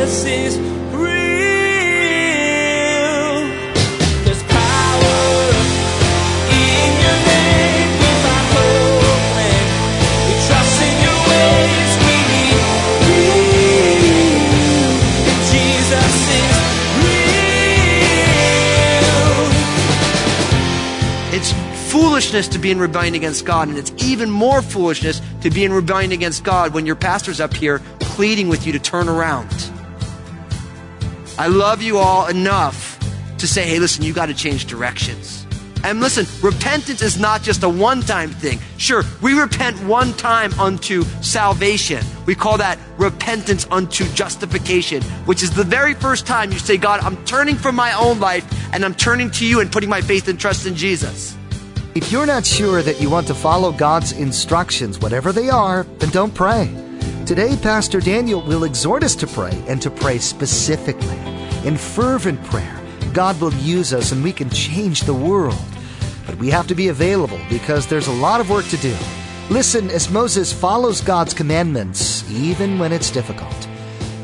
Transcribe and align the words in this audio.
Jesus 0.00 0.24
is 0.24 0.70
foolishness 21.90 22.48
to 22.48 22.58
be 22.58 22.70
in 22.70 22.78
rebellion 22.78 23.14
against 23.14 23.44
God, 23.44 23.68
and 23.68 23.76
it's 23.76 23.92
even 24.02 24.30
more 24.30 24.62
foolishness 24.62 25.20
to 25.42 25.50
be 25.50 25.64
in 25.64 25.72
rebellion 25.72 26.12
against 26.12 26.44
God 26.44 26.72
when 26.72 26.86
your 26.86 26.96
pastor's 26.96 27.40
up 27.40 27.52
here 27.52 27.80
pleading 27.98 28.48
with 28.48 28.66
you 28.66 28.72
to 28.72 28.78
turn 28.78 29.08
around. 29.08 29.69
I 31.40 31.46
love 31.46 31.80
you 31.80 31.96
all 31.96 32.26
enough 32.26 32.98
to 33.38 33.46
say, 33.46 33.66
hey, 33.66 33.78
listen, 33.78 34.04
you 34.04 34.12
got 34.12 34.26
to 34.26 34.34
change 34.34 34.66
directions. 34.66 35.46
And 35.82 35.98
listen, 35.98 36.26
repentance 36.42 37.00
is 37.00 37.18
not 37.18 37.40
just 37.40 37.62
a 37.62 37.68
one 37.68 38.02
time 38.02 38.28
thing. 38.28 38.58
Sure, 38.76 39.04
we 39.22 39.32
repent 39.32 39.82
one 39.84 40.12
time 40.12 40.52
unto 40.60 41.02
salvation. 41.22 42.04
We 42.26 42.34
call 42.34 42.58
that 42.58 42.78
repentance 42.98 43.66
unto 43.70 44.04
justification, 44.12 45.02
which 45.24 45.42
is 45.42 45.50
the 45.50 45.64
very 45.64 45.94
first 45.94 46.26
time 46.26 46.52
you 46.52 46.58
say, 46.58 46.76
God, 46.76 47.00
I'm 47.00 47.16
turning 47.24 47.56
from 47.56 47.74
my 47.74 47.94
own 47.94 48.20
life 48.20 48.44
and 48.74 48.84
I'm 48.84 48.94
turning 48.94 49.30
to 49.30 49.46
you 49.46 49.60
and 49.60 49.72
putting 49.72 49.88
my 49.88 50.02
faith 50.02 50.28
and 50.28 50.38
trust 50.38 50.66
in 50.66 50.76
Jesus. 50.76 51.34
If 51.94 52.12
you're 52.12 52.26
not 52.26 52.44
sure 52.44 52.82
that 52.82 53.00
you 53.00 53.08
want 53.08 53.26
to 53.28 53.34
follow 53.34 53.72
God's 53.72 54.12
instructions, 54.12 54.98
whatever 54.98 55.32
they 55.32 55.48
are, 55.48 55.84
then 56.00 56.10
don't 56.10 56.34
pray. 56.34 56.68
Today, 57.24 57.56
Pastor 57.62 58.00
Daniel 58.00 58.42
will 58.42 58.64
exhort 58.64 59.02
us 59.04 59.14
to 59.14 59.26
pray 59.26 59.52
and 59.68 59.80
to 59.80 59.90
pray 59.90 60.18
specifically. 60.18 61.29
In 61.64 61.76
fervent 61.76 62.42
prayer, 62.44 62.80
God 63.12 63.38
will 63.38 63.52
use 63.54 63.92
us 63.92 64.12
and 64.12 64.24
we 64.24 64.32
can 64.32 64.48
change 64.48 65.02
the 65.02 65.12
world. 65.12 65.62
But 66.24 66.36
we 66.36 66.48
have 66.48 66.66
to 66.68 66.74
be 66.74 66.88
available 66.88 67.38
because 67.50 67.86
there's 67.86 68.06
a 68.06 68.12
lot 68.12 68.40
of 68.40 68.48
work 68.48 68.66
to 68.68 68.78
do. 68.78 68.96
Listen 69.50 69.90
as 69.90 70.10
Moses 70.10 70.54
follows 70.54 71.02
God's 71.02 71.34
commandments, 71.34 72.28
even 72.30 72.78
when 72.78 72.92
it's 72.92 73.10
difficult. 73.10 73.68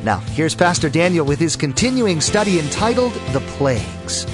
Now, 0.02 0.20
here's 0.32 0.54
Pastor 0.54 0.88
Daniel 0.88 1.26
with 1.26 1.38
his 1.38 1.56
continuing 1.56 2.22
study 2.22 2.58
entitled 2.58 3.12
The 3.32 3.40
Plagues. 3.58 4.24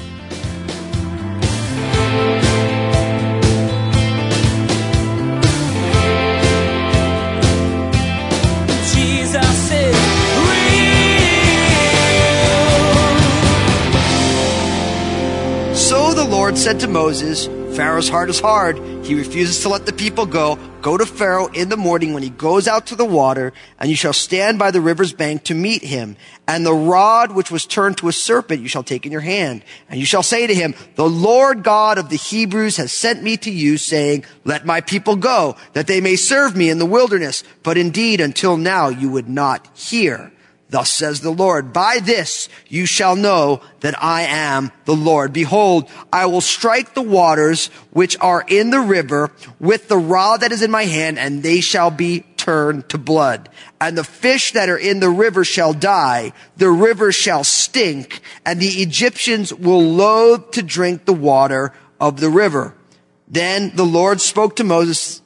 Lord 16.52 16.60
said 16.60 16.80
to 16.80 16.86
Moses, 16.86 17.46
Pharaoh's 17.74 18.10
heart 18.10 18.28
is 18.28 18.38
hard. 18.38 18.76
He 19.06 19.14
refuses 19.14 19.62
to 19.62 19.70
let 19.70 19.86
the 19.86 19.92
people 19.94 20.26
go. 20.26 20.58
Go 20.82 20.98
to 20.98 21.06
Pharaoh 21.06 21.46
in 21.46 21.70
the 21.70 21.78
morning 21.78 22.12
when 22.12 22.22
he 22.22 22.28
goes 22.28 22.68
out 22.68 22.88
to 22.88 22.94
the 22.94 23.06
water, 23.06 23.54
and 23.78 23.88
you 23.88 23.96
shall 23.96 24.12
stand 24.12 24.58
by 24.58 24.70
the 24.70 24.82
river's 24.82 25.14
bank 25.14 25.44
to 25.44 25.54
meet 25.54 25.82
him. 25.82 26.14
And 26.46 26.66
the 26.66 26.74
rod 26.74 27.32
which 27.32 27.50
was 27.50 27.64
turned 27.64 27.96
to 27.98 28.08
a 28.08 28.12
serpent 28.12 28.60
you 28.60 28.68
shall 28.68 28.82
take 28.82 29.06
in 29.06 29.12
your 29.12 29.22
hand. 29.22 29.64
And 29.88 29.98
you 29.98 30.04
shall 30.04 30.22
say 30.22 30.46
to 30.46 30.54
him, 30.54 30.74
The 30.96 31.08
Lord 31.08 31.62
God 31.62 31.96
of 31.96 32.10
the 32.10 32.16
Hebrews 32.16 32.76
has 32.76 32.92
sent 32.92 33.22
me 33.22 33.38
to 33.38 33.50
you, 33.50 33.78
saying, 33.78 34.26
Let 34.44 34.66
my 34.66 34.82
people 34.82 35.16
go, 35.16 35.56
that 35.72 35.86
they 35.86 36.02
may 36.02 36.16
serve 36.16 36.54
me 36.54 36.68
in 36.68 36.78
the 36.78 36.84
wilderness. 36.84 37.44
But 37.62 37.78
indeed, 37.78 38.20
until 38.20 38.58
now 38.58 38.90
you 38.90 39.08
would 39.08 39.26
not 39.26 39.74
hear. 39.74 40.30
Thus 40.72 40.90
says 40.90 41.20
the 41.20 41.30
Lord, 41.30 41.74
by 41.74 41.98
this 41.98 42.48
you 42.66 42.86
shall 42.86 43.14
know 43.14 43.60
that 43.80 44.02
I 44.02 44.22
am 44.22 44.72
the 44.86 44.96
Lord. 44.96 45.34
Behold, 45.34 45.90
I 46.10 46.24
will 46.24 46.40
strike 46.40 46.94
the 46.94 47.02
waters 47.02 47.66
which 47.90 48.16
are 48.20 48.42
in 48.48 48.70
the 48.70 48.80
river 48.80 49.30
with 49.60 49.88
the 49.88 49.98
rod 49.98 50.40
that 50.40 50.50
is 50.50 50.62
in 50.62 50.70
my 50.70 50.84
hand, 50.84 51.18
and 51.18 51.42
they 51.42 51.60
shall 51.60 51.90
be 51.90 52.20
turned 52.38 52.88
to 52.88 52.96
blood. 52.96 53.50
And 53.82 53.98
the 53.98 54.02
fish 54.02 54.52
that 54.52 54.70
are 54.70 54.78
in 54.78 55.00
the 55.00 55.10
river 55.10 55.44
shall 55.44 55.74
die, 55.74 56.32
the 56.56 56.70
river 56.70 57.12
shall 57.12 57.44
stink, 57.44 58.22
and 58.46 58.58
the 58.58 58.80
Egyptians 58.82 59.52
will 59.52 59.82
loathe 59.82 60.52
to 60.52 60.62
drink 60.62 61.04
the 61.04 61.12
water 61.12 61.74
of 62.00 62.18
the 62.18 62.30
river. 62.30 62.74
Then 63.28 63.72
the 63.74 63.84
Lord 63.84 64.20
spoke 64.20 64.56
to 64.56 64.64
Moses, 64.64 65.21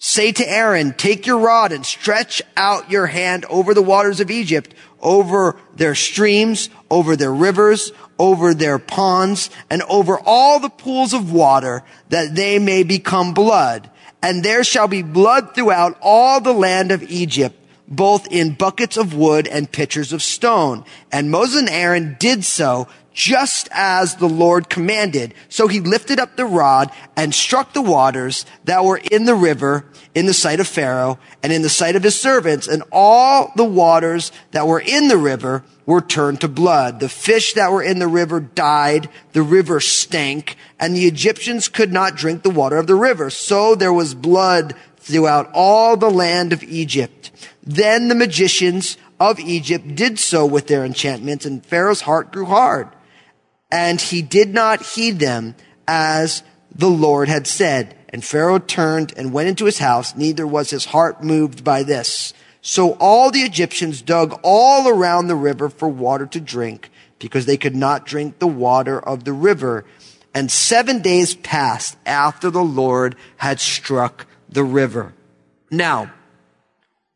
Say 0.00 0.30
to 0.30 0.48
Aaron, 0.48 0.92
take 0.92 1.26
your 1.26 1.38
rod 1.38 1.72
and 1.72 1.84
stretch 1.84 2.40
out 2.56 2.90
your 2.90 3.06
hand 3.08 3.44
over 3.46 3.74
the 3.74 3.82
waters 3.82 4.20
of 4.20 4.30
Egypt, 4.30 4.72
over 5.00 5.56
their 5.74 5.96
streams, 5.96 6.70
over 6.88 7.16
their 7.16 7.34
rivers, 7.34 7.90
over 8.16 8.54
their 8.54 8.78
ponds, 8.78 9.50
and 9.68 9.82
over 9.82 10.20
all 10.24 10.60
the 10.60 10.68
pools 10.68 11.12
of 11.12 11.32
water, 11.32 11.82
that 12.10 12.36
they 12.36 12.60
may 12.60 12.84
become 12.84 13.34
blood. 13.34 13.90
And 14.22 14.44
there 14.44 14.62
shall 14.62 14.86
be 14.86 15.02
blood 15.02 15.54
throughout 15.54 15.98
all 16.00 16.40
the 16.40 16.52
land 16.52 16.92
of 16.92 17.02
Egypt, 17.02 17.56
both 17.88 18.30
in 18.30 18.54
buckets 18.54 18.96
of 18.96 19.14
wood 19.14 19.48
and 19.48 19.70
pitchers 19.70 20.12
of 20.12 20.22
stone. 20.22 20.84
And 21.10 21.30
Moses 21.30 21.60
and 21.60 21.68
Aaron 21.68 22.16
did 22.20 22.44
so 22.44 22.86
just 23.18 23.68
as 23.72 24.14
the 24.14 24.28
Lord 24.28 24.68
commanded. 24.68 25.34
So 25.48 25.66
he 25.66 25.80
lifted 25.80 26.20
up 26.20 26.36
the 26.36 26.44
rod 26.44 26.92
and 27.16 27.34
struck 27.34 27.72
the 27.72 27.82
waters 27.82 28.46
that 28.62 28.84
were 28.84 29.00
in 29.10 29.24
the 29.24 29.34
river 29.34 29.86
in 30.14 30.26
the 30.26 30.32
sight 30.32 30.60
of 30.60 30.68
Pharaoh 30.68 31.18
and 31.42 31.52
in 31.52 31.62
the 31.62 31.68
sight 31.68 31.96
of 31.96 32.04
his 32.04 32.18
servants. 32.18 32.68
And 32.68 32.84
all 32.92 33.50
the 33.56 33.64
waters 33.64 34.30
that 34.52 34.68
were 34.68 34.78
in 34.78 35.08
the 35.08 35.16
river 35.16 35.64
were 35.84 36.00
turned 36.00 36.42
to 36.42 36.48
blood. 36.48 37.00
The 37.00 37.08
fish 37.08 37.54
that 37.54 37.72
were 37.72 37.82
in 37.82 37.98
the 37.98 38.06
river 38.06 38.38
died. 38.38 39.08
The 39.32 39.42
river 39.42 39.80
stank 39.80 40.56
and 40.78 40.94
the 40.94 41.06
Egyptians 41.06 41.66
could 41.66 41.92
not 41.92 42.14
drink 42.14 42.44
the 42.44 42.50
water 42.50 42.76
of 42.76 42.86
the 42.86 42.94
river. 42.94 43.30
So 43.30 43.74
there 43.74 43.92
was 43.92 44.14
blood 44.14 44.74
throughout 44.96 45.50
all 45.52 45.96
the 45.96 46.08
land 46.08 46.52
of 46.52 46.62
Egypt. 46.62 47.32
Then 47.64 48.06
the 48.06 48.14
magicians 48.14 48.96
of 49.18 49.40
Egypt 49.40 49.96
did 49.96 50.20
so 50.20 50.46
with 50.46 50.68
their 50.68 50.84
enchantments 50.84 51.44
and 51.44 51.66
Pharaoh's 51.66 52.02
heart 52.02 52.30
grew 52.30 52.44
hard 52.44 52.90
and 53.70 54.00
he 54.00 54.22
did 54.22 54.52
not 54.54 54.82
heed 54.82 55.18
them 55.18 55.54
as 55.86 56.42
the 56.74 56.90
Lord 56.90 57.28
had 57.28 57.46
said. 57.46 57.94
And 58.10 58.24
Pharaoh 58.24 58.58
turned 58.58 59.12
and 59.16 59.32
went 59.32 59.48
into 59.48 59.66
his 59.66 59.78
house, 59.78 60.16
neither 60.16 60.46
was 60.46 60.70
his 60.70 60.86
heart 60.86 61.22
moved 61.22 61.62
by 61.62 61.82
this. 61.82 62.32
So 62.62 62.92
all 62.94 63.30
the 63.30 63.42
Egyptians 63.42 64.02
dug 64.02 64.40
all 64.42 64.88
around 64.88 65.28
the 65.28 65.36
river 65.36 65.68
for 65.68 65.88
water 65.88 66.26
to 66.26 66.40
drink, 66.40 66.90
because 67.18 67.46
they 67.46 67.56
could 67.56 67.76
not 67.76 68.06
drink 68.06 68.38
the 68.38 68.46
water 68.46 68.98
of 68.98 69.24
the 69.24 69.32
river. 69.32 69.84
And 70.34 70.50
seven 70.50 71.02
days 71.02 71.34
passed 71.34 71.96
after 72.06 72.50
the 72.50 72.64
Lord 72.64 73.16
had 73.38 73.60
struck 73.60 74.26
the 74.48 74.64
river. 74.64 75.14
Now, 75.70 76.12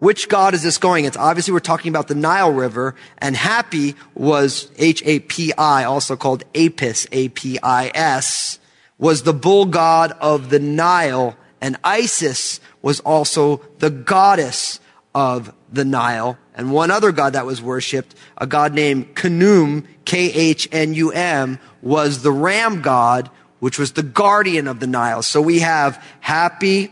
which 0.02 0.28
God 0.28 0.52
is 0.52 0.64
this 0.64 0.78
going? 0.78 1.04
It's 1.04 1.16
obviously 1.16 1.52
we're 1.52 1.60
talking 1.60 1.88
about 1.88 2.08
the 2.08 2.16
Nile 2.16 2.50
River, 2.50 2.96
and 3.18 3.36
Hapi 3.36 3.94
was 4.16 4.68
H-A-P-I, 4.76 5.84
also 5.84 6.16
called 6.16 6.42
Apis, 6.56 7.06
A-P-I-S, 7.12 8.58
was 8.98 9.22
the 9.22 9.32
bull 9.32 9.66
god 9.66 10.10
of 10.20 10.50
the 10.50 10.58
Nile, 10.58 11.36
and 11.60 11.76
Isis 11.84 12.58
was 12.82 12.98
also 12.98 13.58
the 13.78 13.91
goddess 13.91 14.80
of 15.14 15.54
the 15.72 15.84
Nile. 15.84 16.36
And 16.56 16.72
one 16.72 16.91
other 16.91 17.12
god 17.12 17.34
that 17.34 17.46
was 17.46 17.62
worshipped, 17.62 18.16
a 18.36 18.46
god 18.48 18.74
named 18.74 19.14
Khnum, 19.14 19.86
K-H-N-U-M, 20.04 21.60
was 21.80 22.22
the 22.22 22.32
ram 22.32 22.82
god, 22.82 23.30
which 23.60 23.78
was 23.78 23.92
the 23.92 24.02
guardian 24.02 24.66
of 24.66 24.80
the 24.80 24.88
Nile. 24.88 25.22
So 25.22 25.41
we 25.41 25.60
have 25.60 26.04
Hapi, 26.24 26.91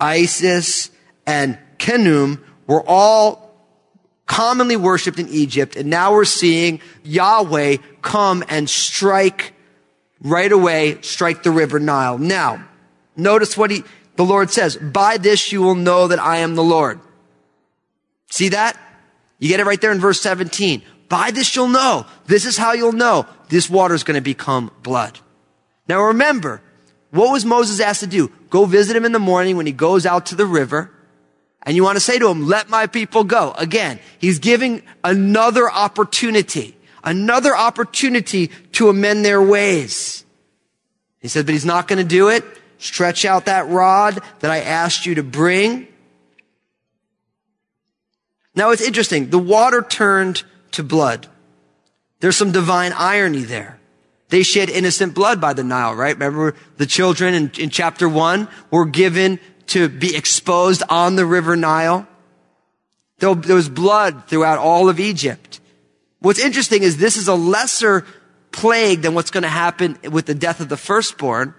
Isis, 0.00 0.90
and 1.26 1.58
Khnum 1.86 2.42
were 2.66 2.82
all 2.84 3.54
commonly 4.26 4.76
worshipped 4.76 5.20
in 5.20 5.28
Egypt. 5.28 5.76
And 5.76 5.88
now 5.88 6.12
we're 6.12 6.24
seeing 6.24 6.80
Yahweh 7.04 7.76
come 8.02 8.42
and 8.48 8.68
strike 8.68 9.54
right 10.20 10.50
away, 10.50 11.00
strike 11.02 11.44
the 11.44 11.52
river 11.52 11.78
Nile. 11.78 12.18
Now, 12.18 12.66
notice 13.14 13.56
what 13.56 13.70
he, 13.70 13.84
the 14.16 14.24
Lord 14.24 14.50
says, 14.50 14.76
by 14.76 15.16
this 15.18 15.52
you 15.52 15.62
will 15.62 15.76
know 15.76 16.08
that 16.08 16.18
I 16.18 16.38
am 16.38 16.56
the 16.56 16.64
Lord. 16.64 16.98
See 18.30 18.48
that? 18.48 18.76
You 19.38 19.48
get 19.48 19.60
it 19.60 19.66
right 19.66 19.80
there 19.80 19.92
in 19.92 20.00
verse 20.00 20.20
17. 20.20 20.82
By 21.08 21.30
this 21.30 21.54
you'll 21.54 21.68
know. 21.68 22.06
This 22.26 22.46
is 22.46 22.56
how 22.56 22.72
you'll 22.72 22.92
know. 22.92 23.26
This 23.48 23.70
water 23.70 23.94
is 23.94 24.02
going 24.02 24.16
to 24.16 24.20
become 24.20 24.72
blood. 24.82 25.20
Now 25.88 26.02
remember, 26.02 26.62
what 27.12 27.30
was 27.30 27.44
Moses 27.44 27.78
asked 27.78 28.00
to 28.00 28.08
do? 28.08 28.32
Go 28.50 28.64
visit 28.64 28.96
him 28.96 29.04
in 29.04 29.12
the 29.12 29.20
morning 29.20 29.56
when 29.56 29.66
he 29.66 29.72
goes 29.72 30.04
out 30.04 30.26
to 30.26 30.34
the 30.34 30.46
river. 30.46 30.90
And 31.66 31.74
you 31.74 31.82
want 31.82 31.96
to 31.96 32.00
say 32.00 32.18
to 32.20 32.28
him, 32.28 32.46
let 32.46 32.70
my 32.70 32.86
people 32.86 33.24
go. 33.24 33.52
Again, 33.58 33.98
he's 34.20 34.38
giving 34.38 34.82
another 35.02 35.68
opportunity, 35.68 36.76
another 37.02 37.56
opportunity 37.56 38.52
to 38.72 38.88
amend 38.88 39.24
their 39.24 39.42
ways. 39.42 40.24
He 41.18 41.26
said, 41.26 41.44
but 41.44 41.52
he's 41.52 41.64
not 41.64 41.88
going 41.88 41.98
to 41.98 42.08
do 42.08 42.28
it. 42.28 42.44
Stretch 42.78 43.24
out 43.24 43.46
that 43.46 43.68
rod 43.68 44.20
that 44.40 44.50
I 44.50 44.60
asked 44.60 45.06
you 45.06 45.16
to 45.16 45.24
bring. 45.24 45.88
Now 48.54 48.70
it's 48.70 48.82
interesting. 48.82 49.30
The 49.30 49.38
water 49.38 49.82
turned 49.82 50.44
to 50.72 50.84
blood. 50.84 51.26
There's 52.20 52.36
some 52.36 52.52
divine 52.52 52.92
irony 52.92 53.42
there. 53.42 53.80
They 54.28 54.42
shed 54.42 54.70
innocent 54.70 55.14
blood 55.14 55.40
by 55.40 55.52
the 55.52 55.64
Nile, 55.64 55.94
right? 55.94 56.14
Remember 56.14 56.54
the 56.76 56.86
children 56.86 57.34
in, 57.34 57.50
in 57.58 57.70
chapter 57.70 58.08
one 58.08 58.48
were 58.70 58.86
given 58.86 59.40
to 59.68 59.88
be 59.88 60.16
exposed 60.16 60.82
on 60.88 61.16
the 61.16 61.26
river 61.26 61.56
Nile. 61.56 62.06
There 63.18 63.34
was 63.34 63.68
blood 63.68 64.24
throughout 64.28 64.58
all 64.58 64.88
of 64.88 65.00
Egypt. 65.00 65.60
What's 66.20 66.38
interesting 66.38 66.82
is 66.82 66.98
this 66.98 67.16
is 67.16 67.28
a 67.28 67.34
lesser 67.34 68.06
plague 68.52 69.02
than 69.02 69.14
what's 69.14 69.30
going 69.30 69.42
to 69.42 69.48
happen 69.48 69.98
with 70.10 70.26
the 70.26 70.34
death 70.34 70.60
of 70.60 70.68
the 70.68 70.76
firstborn. 70.76 71.54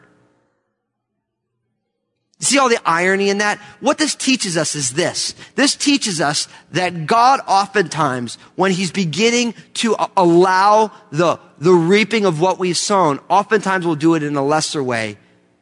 See 2.40 2.60
all 2.60 2.70
the 2.70 2.80
irony 2.86 3.30
in 3.30 3.40
that? 3.40 3.58
What 3.80 3.98
this 3.98 4.14
teaches 4.14 4.58
us 4.58 4.76
is 4.76 4.92
this. 4.92 5.34
This 5.56 5.76
teaches 5.76 6.22
us 6.22 6.48
that 6.72 7.08
God 7.08 7.40
oftentimes, 7.48 8.38
when 8.56 8.72
he's 8.72 8.92
beginning 8.92 9.56
to 9.76 9.96
allow 10.16 10.92
the, 11.12 11.40
the 11.58 11.74
reaping 11.74 12.26
of 12.26 12.40
what 12.40 12.60
we've 12.60 12.78
sown, 12.78 13.20
oftentimes 13.28 13.88
will 13.88 13.96
do 13.96 14.14
it 14.14 14.22
in 14.22 14.36
a 14.36 14.46
lesser 14.46 14.84
way 14.84 15.18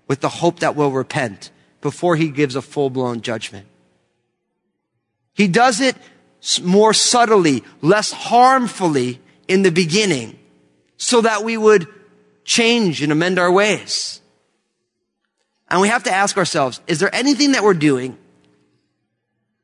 with 0.09 0.19
the 0.19 0.27
hope 0.27 0.59
that 0.59 0.75
we'll 0.75 0.91
repent 0.91 1.49
before 1.85 2.15
he 2.15 2.29
gives 2.29 2.55
a 2.55 2.63
full-blown 2.63 3.21
judgment. 3.21 3.67
He 5.33 5.47
does 5.47 5.81
it 5.81 5.95
more 6.63 6.95
subtly, 6.95 7.63
less 7.79 8.11
harmfully 8.11 9.21
in 9.47 9.61
the 9.61 9.69
beginning 9.69 10.39
so 10.97 11.21
that 11.21 11.43
we 11.43 11.57
would 11.57 11.87
change 12.43 13.03
and 13.03 13.11
amend 13.11 13.37
our 13.37 13.51
ways. 13.51 14.19
And 15.69 15.79
we 15.79 15.89
have 15.89 16.01
to 16.05 16.11
ask 16.11 16.39
ourselves, 16.39 16.81
is 16.87 16.99
there 16.99 17.13
anything 17.13 17.51
that 17.51 17.63
we're 17.63 17.75
doing 17.75 18.17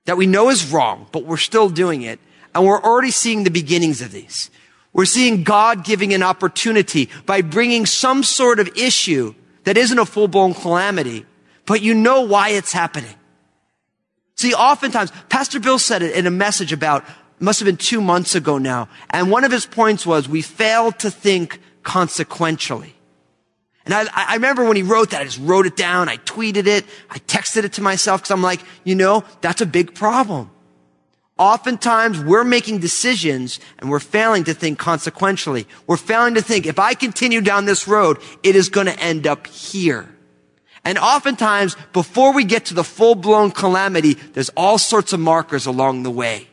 that 0.06 0.16
we 0.16 0.28
know 0.28 0.50
is 0.50 0.72
wrong, 0.72 1.08
but 1.12 1.26
we're 1.26 1.38
still 1.38 1.70
doing 1.70 2.04
it? 2.04 2.20
And 2.54 2.68
we're 2.68 2.84
already 2.84 3.10
seeing 3.10 3.46
the 3.46 3.50
beginnings 3.50 4.00
of 4.04 4.12
these. 4.12 4.52
We're 4.94 5.06
seeing 5.06 5.42
God 5.42 5.84
giving 5.84 6.14
an 6.14 6.22
opportunity 6.22 7.10
by 7.26 7.42
bringing 7.42 7.88
some 7.88 8.22
sort 8.22 8.60
of 8.60 8.68
issue 8.78 9.34
that 9.64 9.76
isn't 9.76 9.98
a 9.98 10.06
full-blown 10.06 10.54
calamity, 10.54 11.26
but 11.72 11.82
you 11.82 11.94
know 11.94 12.20
why 12.20 12.50
it's 12.50 12.74
happening. 12.74 13.16
See, 14.36 14.54
oftentimes, 14.54 15.10
Pastor 15.30 15.58
Bill 15.58 15.80
said 15.80 16.02
it 16.02 16.14
in 16.14 16.28
a 16.28 16.30
message 16.30 16.74
about, 16.74 17.06
must 17.40 17.62
have 17.62 17.66
been 17.66 17.78
two 17.78 18.02
months 18.02 18.36
ago 18.36 18.58
now, 18.58 18.90
and 19.10 19.32
one 19.32 19.46
of 19.46 19.54
his 19.54 19.66
points 19.66 20.06
was, 20.06 20.28
we 20.28 20.42
fail 20.42 20.92
to 20.92 21.10
think 21.10 21.62
consequentially. 21.82 22.94
And 23.86 23.94
I, 23.94 24.04
I 24.14 24.34
remember 24.34 24.66
when 24.66 24.76
he 24.76 24.84
wrote 24.84 25.12
that, 25.12 25.22
I 25.22 25.24
just 25.24 25.40
wrote 25.40 25.66
it 25.66 25.78
down, 25.78 26.10
I 26.10 26.18
tweeted 26.18 26.68
it, 26.68 26.84
I 27.10 27.20
texted 27.20 27.64
it 27.64 27.72
to 27.74 27.82
myself 27.82 28.20
because 28.20 28.32
I'm 28.32 28.44
like, 28.44 28.60
you 28.84 28.96
know, 28.96 29.24
that's 29.40 29.62
a 29.62 29.66
big 29.66 29.96
problem. 29.96 30.52
Oftentimes 31.38 32.22
we're 32.22 32.44
making 32.44 32.80
decisions 32.80 33.62
and 33.80 33.90
we're 33.90 34.02
failing 34.02 34.44
to 34.44 34.54
think 34.54 34.78
consequentially. 34.78 35.70
We're 35.88 35.96
failing 35.96 36.34
to 36.34 36.42
think 36.42 36.66
if 36.66 36.80
I 36.80 36.96
continue 36.96 37.40
down 37.40 37.64
this 37.64 37.88
road, 37.88 38.18
it 38.44 38.58
is 38.58 38.68
going 38.68 38.88
to 38.88 39.00
end 39.00 39.26
up 39.26 39.48
here. 39.48 40.10
And 40.83 40.98
oftentimes 40.98 41.75
before 41.94 42.33
we 42.33 42.44
get 42.44 42.66
to 42.66 42.74
the 42.74 42.83
full 42.83 43.16
blown 43.16 43.51
calamity, 43.51 44.13
there's 44.13 44.50
all 44.57 44.78
sorts 44.78 45.13
of 45.13 45.19
markers 45.19 45.66
along 45.66 46.04
the 46.04 46.12
way 46.12 46.48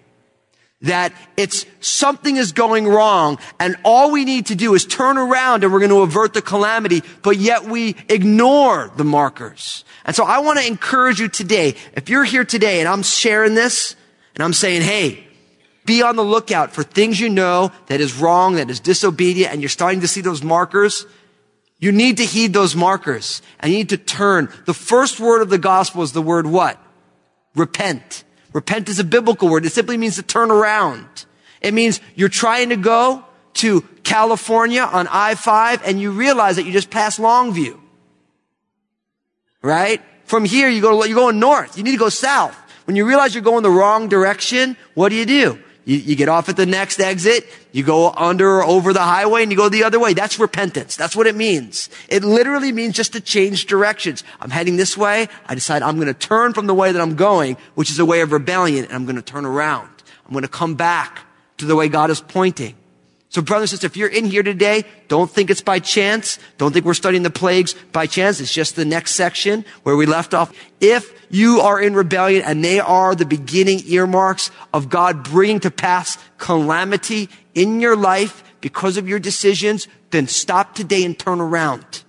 that 0.82 1.12
it's 1.36 1.66
something 1.80 2.36
is 2.36 2.52
going 2.52 2.86
wrong 2.86 3.38
and 3.58 3.76
all 3.84 4.12
we 4.12 4.24
need 4.24 4.46
to 4.46 4.54
do 4.54 4.74
is 4.74 4.86
turn 4.86 5.18
around 5.18 5.64
and 5.64 5.72
we're 5.72 5.80
going 5.80 5.90
to 5.90 6.02
avert 6.02 6.34
the 6.34 6.42
calamity, 6.42 7.02
but 7.22 7.36
yet 7.36 7.64
we 7.64 7.96
ignore 8.08 8.90
the 8.96 9.04
markers. 9.04 9.84
And 10.04 10.14
so 10.14 10.24
I 10.24 10.38
want 10.38 10.60
to 10.60 10.66
encourage 10.66 11.18
you 11.20 11.28
today, 11.28 11.74
if 11.94 12.08
you're 12.08 12.24
here 12.24 12.44
today 12.44 12.78
and 12.80 12.88
I'm 12.88 13.02
sharing 13.02 13.54
this 13.54 13.96
and 14.34 14.44
I'm 14.44 14.52
saying, 14.52 14.82
hey, 14.82 15.26
be 15.84 16.02
on 16.02 16.16
the 16.16 16.22
lookout 16.22 16.70
for 16.70 16.84
things 16.84 17.18
you 17.18 17.28
know 17.28 17.72
that 17.86 18.00
is 18.00 18.14
wrong, 18.14 18.54
that 18.56 18.70
is 18.70 18.78
disobedient, 18.78 19.52
and 19.52 19.62
you're 19.62 19.70
starting 19.70 20.02
to 20.02 20.08
see 20.08 20.20
those 20.20 20.42
markers. 20.44 21.06
You 21.78 21.92
need 21.92 22.16
to 22.16 22.24
heed 22.24 22.52
those 22.52 22.74
markers 22.74 23.40
and 23.60 23.70
you 23.70 23.78
need 23.78 23.90
to 23.90 23.96
turn. 23.96 24.48
The 24.66 24.74
first 24.74 25.20
word 25.20 25.42
of 25.42 25.48
the 25.48 25.58
gospel 25.58 26.02
is 26.02 26.12
the 26.12 26.22
word 26.22 26.46
what? 26.46 26.82
Repent. 27.54 28.24
Repent 28.52 28.88
is 28.88 28.98
a 28.98 29.04
biblical 29.04 29.48
word. 29.48 29.64
It 29.64 29.72
simply 29.72 29.96
means 29.96 30.16
to 30.16 30.22
turn 30.22 30.50
around. 30.50 31.06
It 31.60 31.74
means 31.74 32.00
you're 32.14 32.28
trying 32.28 32.70
to 32.70 32.76
go 32.76 33.24
to 33.54 33.82
California 34.02 34.82
on 34.82 35.06
I-5 35.08 35.82
and 35.84 36.00
you 36.00 36.10
realize 36.10 36.56
that 36.56 36.64
you 36.64 36.72
just 36.72 36.90
passed 36.90 37.18
Longview. 37.20 37.78
Right? 39.62 40.02
From 40.24 40.44
here, 40.44 40.68
you 40.68 40.80
go, 40.80 41.04
you're 41.04 41.16
going 41.16 41.38
north. 41.38 41.76
You 41.76 41.84
need 41.84 41.92
to 41.92 41.98
go 41.98 42.08
south. 42.08 42.56
When 42.86 42.96
you 42.96 43.06
realize 43.06 43.34
you're 43.34 43.44
going 43.44 43.62
the 43.62 43.70
wrong 43.70 44.08
direction, 44.08 44.76
what 44.94 45.10
do 45.10 45.16
you 45.16 45.26
do? 45.26 45.58
You, 45.88 45.96
you, 45.96 46.16
get 46.16 46.28
off 46.28 46.50
at 46.50 46.58
the 46.58 46.66
next 46.66 47.00
exit, 47.00 47.46
you 47.72 47.82
go 47.82 48.10
under 48.10 48.58
or 48.58 48.62
over 48.62 48.92
the 48.92 49.00
highway 49.00 49.42
and 49.42 49.50
you 49.50 49.56
go 49.56 49.70
the 49.70 49.84
other 49.84 49.98
way. 49.98 50.12
That's 50.12 50.38
repentance. 50.38 50.96
That's 50.96 51.16
what 51.16 51.26
it 51.26 51.34
means. 51.34 51.88
It 52.10 52.22
literally 52.22 52.72
means 52.72 52.94
just 52.94 53.14
to 53.14 53.22
change 53.22 53.64
directions. 53.64 54.22
I'm 54.38 54.50
heading 54.50 54.76
this 54.76 54.98
way. 54.98 55.28
I 55.46 55.54
decide 55.54 55.80
I'm 55.82 55.94
going 55.94 56.08
to 56.08 56.12
turn 56.12 56.52
from 56.52 56.66
the 56.66 56.74
way 56.74 56.92
that 56.92 57.00
I'm 57.00 57.16
going, 57.16 57.56
which 57.74 57.88
is 57.90 57.98
a 57.98 58.04
way 58.04 58.20
of 58.20 58.32
rebellion, 58.32 58.84
and 58.84 58.92
I'm 58.92 59.06
going 59.06 59.16
to 59.16 59.22
turn 59.22 59.46
around. 59.46 59.88
I'm 60.26 60.32
going 60.32 60.42
to 60.42 60.48
come 60.48 60.74
back 60.74 61.20
to 61.56 61.64
the 61.64 61.74
way 61.74 61.88
God 61.88 62.10
is 62.10 62.20
pointing. 62.20 62.74
So 63.30 63.42
brothers 63.42 63.72
and 63.72 63.80
sisters, 63.80 63.90
if 63.90 63.96
you're 63.96 64.08
in 64.08 64.24
here 64.24 64.42
today, 64.42 64.84
don't 65.08 65.30
think 65.30 65.50
it's 65.50 65.60
by 65.60 65.80
chance. 65.80 66.38
Don't 66.56 66.72
think 66.72 66.86
we're 66.86 66.94
studying 66.94 67.22
the 67.22 67.30
plagues 67.30 67.74
by 67.92 68.06
chance. 68.06 68.40
It's 68.40 68.52
just 68.52 68.74
the 68.74 68.86
next 68.86 69.14
section 69.14 69.66
where 69.82 69.96
we 69.96 70.06
left 70.06 70.32
off. 70.32 70.52
If 70.80 71.12
you 71.30 71.60
are 71.60 71.80
in 71.80 71.94
rebellion 71.94 72.42
and 72.44 72.64
they 72.64 72.80
are 72.80 73.14
the 73.14 73.26
beginning 73.26 73.82
earmarks 73.86 74.50
of 74.72 74.88
God 74.88 75.24
bringing 75.24 75.60
to 75.60 75.70
pass 75.70 76.16
calamity 76.38 77.28
in 77.54 77.80
your 77.80 77.96
life 77.96 78.42
because 78.62 78.96
of 78.96 79.06
your 79.06 79.18
decisions, 79.18 79.88
then 80.10 80.26
stop 80.26 80.74
today 80.74 81.04
and 81.04 81.18
turn 81.18 81.40
around. 81.40 82.04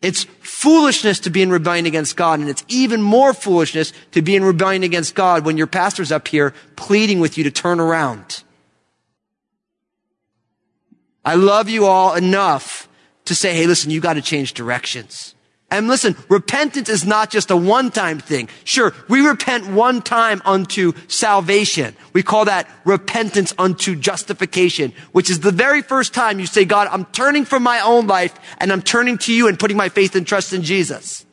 It's 0.00 0.24
foolishness 0.40 1.18
to 1.20 1.30
be 1.30 1.42
in 1.42 1.50
rebellion 1.50 1.86
against 1.86 2.16
God, 2.16 2.38
and 2.38 2.48
it's 2.48 2.64
even 2.68 3.02
more 3.02 3.34
foolishness 3.34 3.92
to 4.12 4.22
be 4.22 4.36
in 4.36 4.44
rebellion 4.44 4.84
against 4.84 5.14
God 5.14 5.44
when 5.44 5.56
your 5.56 5.66
pastor's 5.66 6.12
up 6.12 6.28
here 6.28 6.54
pleading 6.76 7.18
with 7.18 7.36
you 7.36 7.44
to 7.44 7.50
turn 7.50 7.80
around. 7.80 8.44
I 11.24 11.34
love 11.34 11.68
you 11.68 11.84
all 11.86 12.14
enough 12.14 12.88
to 13.24 13.34
say, 13.34 13.54
hey, 13.54 13.66
listen, 13.66 13.90
you 13.90 14.00
got 14.00 14.14
to 14.14 14.22
change 14.22 14.54
directions. 14.54 15.34
And 15.70 15.86
listen, 15.86 16.16
repentance 16.30 16.88
is 16.88 17.04
not 17.04 17.30
just 17.30 17.50
a 17.50 17.56
one-time 17.56 18.20
thing. 18.20 18.48
Sure, 18.64 18.94
we 19.06 19.20
repent 19.20 19.66
one 19.66 20.00
time 20.00 20.40
unto 20.46 20.94
salvation. 21.08 21.94
We 22.14 22.22
call 22.22 22.46
that 22.46 22.70
repentance 22.86 23.52
unto 23.58 23.94
justification, 23.94 24.94
which 25.12 25.28
is 25.28 25.40
the 25.40 25.52
very 25.52 25.82
first 25.82 26.14
time 26.14 26.40
you 26.40 26.46
say, 26.46 26.64
God, 26.64 26.88
I'm 26.90 27.04
turning 27.06 27.44
from 27.44 27.62
my 27.62 27.80
own 27.80 28.06
life 28.06 28.34
and 28.58 28.72
I'm 28.72 28.80
turning 28.80 29.18
to 29.18 29.32
you 29.32 29.46
and 29.46 29.58
putting 29.58 29.76
my 29.76 29.90
faith 29.90 30.16
and 30.16 30.26
trust 30.26 30.54
in 30.54 30.62
Jesus. 30.62 31.26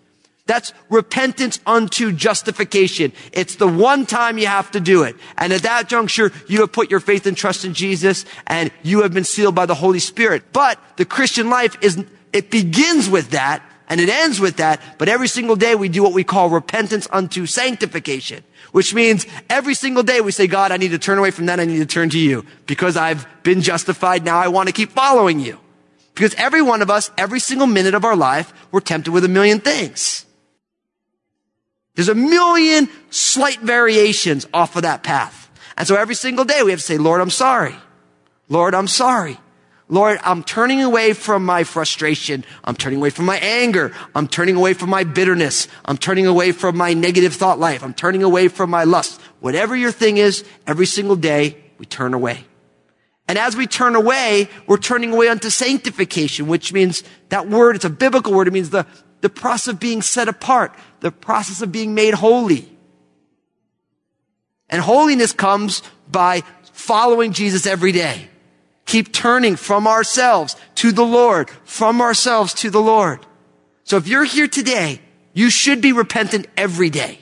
That's 0.47 0.73
repentance 0.89 1.59
unto 1.65 2.11
justification. 2.11 3.13
It's 3.31 3.55
the 3.55 3.69
one 3.69 4.05
time 4.05 4.37
you 4.37 4.47
have 4.47 4.69
to 4.71 4.81
do 4.81 5.03
it. 5.03 5.15
And 5.37 5.53
at 5.53 5.61
that 5.61 5.87
juncture, 5.87 6.31
you 6.47 6.59
have 6.59 6.73
put 6.73 6.91
your 6.91 6.99
faith 6.99 7.25
and 7.25 7.37
trust 7.37 7.63
in 7.63 7.73
Jesus 7.73 8.25
and 8.45 8.69
you 8.83 9.01
have 9.03 9.13
been 9.13 9.23
sealed 9.23 9.55
by 9.55 9.65
the 9.65 9.75
Holy 9.75 9.99
Spirit. 9.99 10.43
But 10.51 10.77
the 10.97 11.05
Christian 11.05 11.49
life 11.49 11.77
is, 11.81 12.03
it 12.33 12.51
begins 12.51 13.09
with 13.09 13.31
that 13.31 13.63
and 13.87 14.01
it 14.01 14.09
ends 14.09 14.39
with 14.39 14.57
that, 14.57 14.81
but 14.97 15.09
every 15.09 15.27
single 15.27 15.55
day 15.55 15.75
we 15.75 15.89
do 15.89 16.01
what 16.01 16.13
we 16.13 16.23
call 16.23 16.49
repentance 16.49 17.07
unto 17.11 17.45
sanctification, 17.45 18.43
which 18.71 18.93
means 18.93 19.25
every 19.49 19.75
single 19.75 20.03
day 20.03 20.21
we 20.21 20.31
say, 20.31 20.47
God, 20.47 20.71
I 20.71 20.77
need 20.77 20.91
to 20.91 20.99
turn 20.99 21.17
away 21.17 21.31
from 21.31 21.45
that. 21.45 21.59
I 21.59 21.65
need 21.65 21.77
to 21.77 21.85
turn 21.85 22.09
to 22.09 22.19
you 22.19 22.45
because 22.65 22.97
I've 22.97 23.27
been 23.43 23.61
justified. 23.61 24.25
Now 24.25 24.39
I 24.39 24.47
want 24.47 24.67
to 24.67 24.73
keep 24.73 24.91
following 24.91 25.39
you. 25.39 25.59
Because 26.15 26.33
every 26.35 26.61
one 26.61 26.81
of 26.81 26.89
us, 26.89 27.11
every 27.17 27.41
single 27.41 27.67
minute 27.67 27.93
of 27.93 28.05
our 28.05 28.15
life, 28.15 28.53
we're 28.71 28.79
tempted 28.79 29.11
with 29.11 29.25
a 29.25 29.29
million 29.29 29.59
things. 29.59 30.25
There's 31.95 32.09
a 32.09 32.15
million 32.15 32.89
slight 33.09 33.59
variations 33.59 34.47
off 34.53 34.75
of 34.75 34.83
that 34.83 35.03
path. 35.03 35.49
And 35.77 35.87
so 35.87 35.95
every 35.95 36.15
single 36.15 36.45
day 36.45 36.63
we 36.63 36.71
have 36.71 36.79
to 36.79 36.85
say, 36.85 36.97
Lord, 36.97 37.21
I'm 37.21 37.29
sorry. 37.29 37.75
Lord, 38.47 38.73
I'm 38.73 38.87
sorry. 38.87 39.37
Lord, 39.87 40.19
I'm 40.23 40.43
turning 40.43 40.81
away 40.81 41.13
from 41.13 41.45
my 41.45 41.63
frustration. 41.63 42.43
I'm 42.63 42.75
turning 42.75 42.97
away 42.99 43.11
from 43.11 43.25
my 43.25 43.37
anger. 43.37 43.93
I'm 44.15 44.27
turning 44.27 44.55
away 44.55 44.73
from 44.73 44.89
my 44.89 45.03
bitterness. 45.03 45.67
I'm 45.85 45.97
turning 45.97 46.25
away 46.25 46.53
from 46.53 46.75
my 46.75 46.93
negative 46.93 47.35
thought 47.35 47.59
life. 47.59 47.83
I'm 47.83 47.93
turning 47.93 48.23
away 48.23 48.47
from 48.47 48.71
my 48.71 48.83
lust. 48.83 49.21
Whatever 49.41 49.75
your 49.75 49.91
thing 49.91 50.17
is, 50.17 50.43
every 50.65 50.87
single 50.87 51.15
day, 51.15 51.57
we 51.77 51.85
turn 51.85 52.15
away. 52.15 52.45
And 53.27 53.37
as 53.37 53.55
we 53.55 53.67
turn 53.67 53.95
away, 53.95 54.49
we're 54.65 54.77
turning 54.77 55.13
away 55.13 55.27
unto 55.27 55.49
sanctification, 55.51 56.47
which 56.47 56.73
means 56.73 57.03
that 57.29 57.47
word, 57.47 57.75
it's 57.75 57.85
a 57.85 57.89
biblical 57.89 58.33
word. 58.33 58.47
It 58.47 58.53
means 58.53 58.71
the, 58.71 58.87
the 59.21 59.29
process 59.29 59.73
of 59.73 59.79
being 59.79 60.01
set 60.01 60.27
apart, 60.27 60.75
the 61.01 61.11
process 61.11 61.61
of 61.61 61.71
being 61.71 61.93
made 61.93 62.15
holy. 62.15 62.71
And 64.69 64.81
holiness 64.81 65.31
comes 65.31 65.83
by 66.09 66.41
following 66.73 67.33
Jesus 67.33 67.67
every 67.67 67.91
day. 67.91 68.29
Keep 68.95 69.11
turning 69.11 69.57
from 69.57 69.87
ourselves 69.87 70.55
to 70.75 70.93
the 70.93 71.03
Lord, 71.03 71.49
from 71.65 71.99
ourselves 71.99 72.53
to 72.53 72.69
the 72.69 72.79
Lord. 72.79 73.25
So 73.83 73.97
if 73.97 74.07
you're 74.07 74.23
here 74.23 74.47
today, 74.47 75.01
you 75.33 75.49
should 75.49 75.81
be 75.81 75.91
repentant 75.91 76.47
every 76.55 76.89
day. 76.89 77.19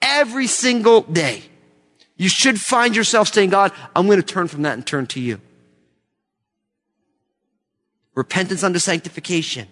Every 0.00 0.46
single 0.46 1.02
day. 1.02 1.42
You 2.16 2.30
should 2.30 2.58
find 2.58 2.96
yourself 2.96 3.34
saying, 3.34 3.50
God, 3.50 3.70
I'm 3.94 4.06
going 4.06 4.16
to 4.18 4.24
turn 4.24 4.48
from 4.48 4.62
that 4.62 4.72
and 4.72 4.86
turn 4.86 5.06
to 5.08 5.20
you. 5.20 5.42
Repentance 8.14 8.62
unto 8.62 8.78
sanctification. 8.78 9.68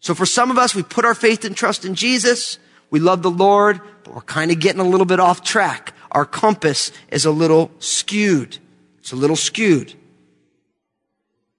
So 0.00 0.14
for 0.14 0.26
some 0.26 0.50
of 0.50 0.58
us, 0.58 0.74
we 0.74 0.82
put 0.82 1.06
our 1.06 1.14
faith 1.14 1.46
and 1.46 1.56
trust 1.56 1.86
in 1.86 1.94
Jesus. 1.94 2.58
We 2.90 3.00
love 3.00 3.22
the 3.22 3.30
Lord, 3.30 3.80
but 4.02 4.14
we're 4.14 4.20
kind 4.20 4.50
of 4.50 4.60
getting 4.60 4.82
a 4.82 4.86
little 4.86 5.06
bit 5.06 5.18
off 5.18 5.42
track. 5.42 5.94
Our 6.10 6.26
compass 6.26 6.92
is 7.10 7.24
a 7.24 7.30
little 7.30 7.70
skewed. 7.78 8.58
It's 9.04 9.12
a 9.12 9.16
little 9.16 9.36
skewed. 9.36 9.92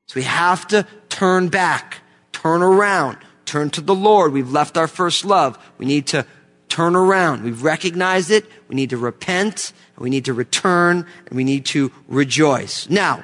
So 0.08 0.16
we 0.16 0.24
have 0.24 0.66
to 0.70 0.88
turn 1.10 1.50
back, 1.50 2.00
turn 2.32 2.64
around, 2.64 3.20
turn 3.46 3.70
to 3.70 3.82
the 3.82 3.94
Lord. 3.94 4.34
We've 4.34 4.52
left 4.52 4.78
our 4.78 4.88
first 4.88 5.24
love. 5.24 5.56
We 5.78 5.86
need 5.86 6.08
to 6.08 6.26
turn 6.70 6.96
around. 6.96 7.44
We've 7.44 7.62
recognized 7.62 8.32
it. 8.32 8.48
We 8.68 8.76
need 8.76 8.90
to 8.90 8.98
repent. 8.98 9.74
We 9.96 10.10
need 10.10 10.26
to 10.26 10.34
return 10.34 11.06
and 11.28 11.38
we 11.38 11.44
need 11.44 11.66
to 11.68 11.92
rejoice. 12.08 12.90
Now, 12.90 13.24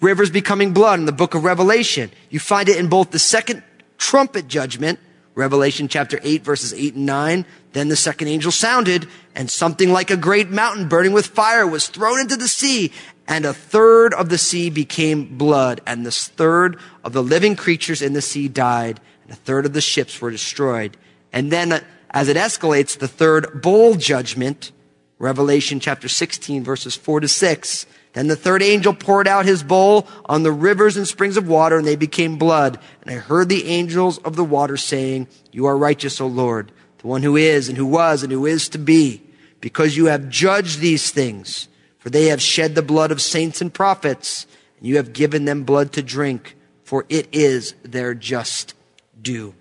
rivers 0.00 0.30
becoming 0.30 0.72
blood 0.72 0.98
in 0.98 1.06
the 1.06 1.12
book 1.12 1.36
of 1.36 1.44
Revelation. 1.44 2.10
You 2.30 2.40
find 2.40 2.68
it 2.68 2.78
in 2.78 2.88
both 2.88 3.12
the 3.12 3.20
second 3.20 3.62
trumpet 3.96 4.48
judgment, 4.48 4.98
Revelation 5.34 5.88
chapter 5.88 6.20
8 6.22 6.44
verses 6.44 6.72
8 6.72 6.94
and 6.94 7.06
9. 7.06 7.46
Then 7.72 7.88
the 7.88 7.96
second 7.96 8.28
angel 8.28 8.52
sounded 8.52 9.08
and 9.34 9.50
something 9.50 9.90
like 9.90 10.10
a 10.10 10.16
great 10.16 10.50
mountain 10.50 10.88
burning 10.88 11.12
with 11.12 11.26
fire 11.26 11.66
was 11.66 11.88
thrown 11.88 12.20
into 12.20 12.36
the 12.36 12.48
sea 12.48 12.92
and 13.26 13.44
a 13.44 13.54
third 13.54 14.14
of 14.14 14.28
the 14.28 14.38
sea 14.38 14.70
became 14.70 15.36
blood 15.36 15.80
and 15.86 16.04
the 16.04 16.10
third 16.10 16.78
of 17.02 17.12
the 17.12 17.22
living 17.22 17.56
creatures 17.56 18.02
in 18.02 18.12
the 18.12 18.22
sea 18.22 18.48
died 18.48 19.00
and 19.22 19.32
a 19.32 19.36
third 19.36 19.66
of 19.66 19.72
the 19.72 19.80
ships 19.80 20.20
were 20.20 20.30
destroyed. 20.30 20.96
And 21.32 21.50
then 21.50 21.72
uh, 21.72 21.80
as 22.10 22.28
it 22.28 22.36
escalates, 22.36 22.96
the 22.96 23.08
third 23.08 23.60
bowl 23.60 23.94
judgment, 23.94 24.70
Revelation 25.18 25.80
chapter 25.80 26.08
16 26.08 26.62
verses 26.62 26.94
4 26.94 27.20
to 27.20 27.28
6. 27.28 27.86
Then 28.14 28.28
the 28.28 28.36
third 28.36 28.62
angel 28.62 28.94
poured 28.94 29.28
out 29.28 29.44
his 29.44 29.62
bowl 29.62 30.06
on 30.24 30.44
the 30.44 30.52
rivers 30.52 30.96
and 30.96 31.06
springs 31.06 31.36
of 31.36 31.48
water 31.48 31.78
and 31.78 31.86
they 31.86 31.96
became 31.96 32.38
blood. 32.38 32.78
And 33.02 33.10
I 33.10 33.18
heard 33.18 33.48
the 33.48 33.66
angels 33.66 34.18
of 34.18 34.36
the 34.36 34.44
water 34.44 34.76
saying, 34.76 35.28
you 35.50 35.66
are 35.66 35.76
righteous, 35.76 36.20
O 36.20 36.26
Lord, 36.26 36.70
the 36.98 37.08
one 37.08 37.22
who 37.22 37.36
is 37.36 37.68
and 37.68 37.76
who 37.76 37.86
was 37.86 38.22
and 38.22 38.30
who 38.32 38.46
is 38.46 38.68
to 38.70 38.78
be, 38.78 39.22
because 39.60 39.96
you 39.96 40.06
have 40.06 40.28
judged 40.28 40.78
these 40.78 41.10
things. 41.10 41.68
For 41.98 42.08
they 42.08 42.26
have 42.26 42.40
shed 42.40 42.74
the 42.74 42.82
blood 42.82 43.10
of 43.10 43.20
saints 43.20 43.60
and 43.60 43.72
prophets, 43.72 44.46
and 44.78 44.86
you 44.86 44.96
have 44.96 45.12
given 45.12 45.44
them 45.44 45.64
blood 45.64 45.92
to 45.94 46.02
drink, 46.02 46.54
for 46.84 47.06
it 47.08 47.28
is 47.32 47.74
their 47.82 48.14
just 48.14 48.74
due. 49.20 49.54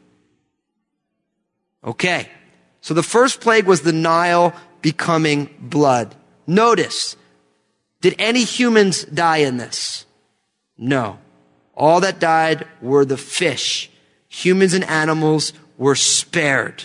Okay. 1.84 2.30
So 2.82 2.94
the 2.94 3.02
first 3.02 3.40
plague 3.40 3.66
was 3.66 3.82
the 3.82 3.94
Nile 3.94 4.54
becoming 4.82 5.50
blood. 5.60 6.16
Notice, 6.46 7.16
did 8.04 8.16
any 8.20 8.44
humans 8.44 9.06
die 9.06 9.38
in 9.38 9.56
this? 9.56 10.06
No. 10.78 11.20
All 11.74 12.02
that 12.02 12.20
died 12.20 12.68
were 12.82 13.06
the 13.06 13.16
fish. 13.16 13.90
Humans 14.28 14.74
and 14.74 14.84
animals 14.84 15.54
were 15.78 15.96
spared. 15.96 16.84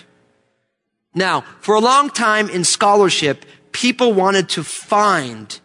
Now, 1.17 1.41
for 1.61 1.75
a 1.75 1.81
long 1.81 2.11
time 2.11 2.49
in 2.49 2.63
scholarship, 2.63 3.45
people 3.73 4.13
wanted 4.13 4.49
to 4.51 4.63
find, 4.63 5.59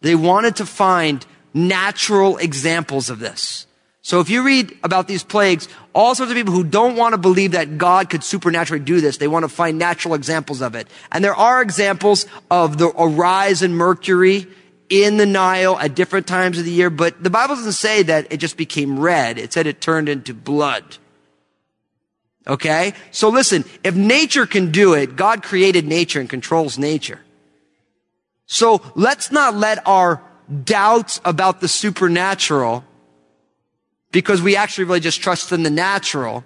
they 0.00 0.14
wanted 0.14 0.54
to 0.56 0.64
find 0.64 1.26
natural 1.52 2.36
examples 2.36 3.10
of 3.10 3.18
this. 3.18 3.66
So 4.02 4.20
if 4.20 4.30
you 4.30 4.44
read 4.44 4.78
about 4.84 5.08
these 5.08 5.24
plagues, 5.24 5.68
all 5.92 6.14
sorts 6.14 6.30
of 6.30 6.38
people 6.38 6.54
who 6.54 6.62
don't 6.62 6.94
want 6.94 7.14
to 7.14 7.18
believe 7.18 7.50
that 7.52 7.78
God 7.78 8.10
could 8.10 8.22
supernaturally 8.22 8.84
do 8.84 9.00
this, 9.00 9.16
they 9.16 9.26
want 9.26 9.42
to 9.42 9.48
find 9.48 9.76
natural 9.76 10.14
examples 10.14 10.62
of 10.62 10.76
it. 10.76 10.86
And 11.10 11.24
there 11.24 11.34
are 11.34 11.60
examples 11.60 12.26
of 12.48 12.78
the 12.78 12.90
rise 12.90 13.60
in 13.62 13.74
mercury 13.74 14.46
in 14.90 15.16
the 15.16 15.24
Nile 15.24 15.78
at 15.78 15.94
different 15.94 16.26
times 16.26 16.58
of 16.58 16.64
the 16.64 16.72
year, 16.72 16.90
but 16.90 17.22
the 17.22 17.30
Bible 17.30 17.54
doesn't 17.54 17.72
say 17.72 18.02
that 18.02 18.30
it 18.30 18.38
just 18.38 18.56
became 18.56 18.98
red. 18.98 19.38
It 19.38 19.52
said 19.52 19.66
it 19.66 19.80
turned 19.80 20.08
into 20.08 20.34
blood. 20.34 20.98
Okay? 22.46 22.92
So 23.12 23.28
listen, 23.28 23.64
if 23.84 23.94
nature 23.94 24.44
can 24.44 24.72
do 24.72 24.94
it, 24.94 25.14
God 25.16 25.42
created 25.42 25.86
nature 25.86 26.20
and 26.20 26.28
controls 26.28 26.76
nature. 26.76 27.20
So 28.46 28.82
let's 28.96 29.30
not 29.30 29.54
let 29.54 29.86
our 29.86 30.22
doubts 30.64 31.20
about 31.24 31.60
the 31.60 31.68
supernatural 31.68 32.84
because 34.10 34.42
we 34.42 34.56
actually 34.56 34.84
really 34.84 35.00
just 35.00 35.20
trust 35.20 35.52
in 35.52 35.62
the 35.62 35.70
natural, 35.70 36.44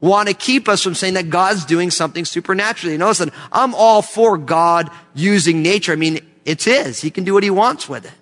want 0.00 0.28
to 0.28 0.34
keep 0.34 0.68
us 0.68 0.82
from 0.82 0.94
saying 0.94 1.14
that 1.14 1.30
God's 1.30 1.64
doing 1.64 1.90
something 1.90 2.24
supernaturally. 2.24 2.92
You 2.92 2.98
know, 2.98 3.08
listen, 3.08 3.32
I'm 3.50 3.74
all 3.74 4.02
for 4.02 4.38
God 4.38 4.88
using 5.14 5.62
nature. 5.62 5.92
I 5.92 5.96
mean, 5.96 6.20
it's 6.44 6.64
His. 6.64 7.00
He 7.00 7.10
can 7.10 7.24
do 7.24 7.34
what 7.34 7.42
He 7.42 7.50
wants 7.50 7.88
with 7.88 8.04
it. 8.04 8.12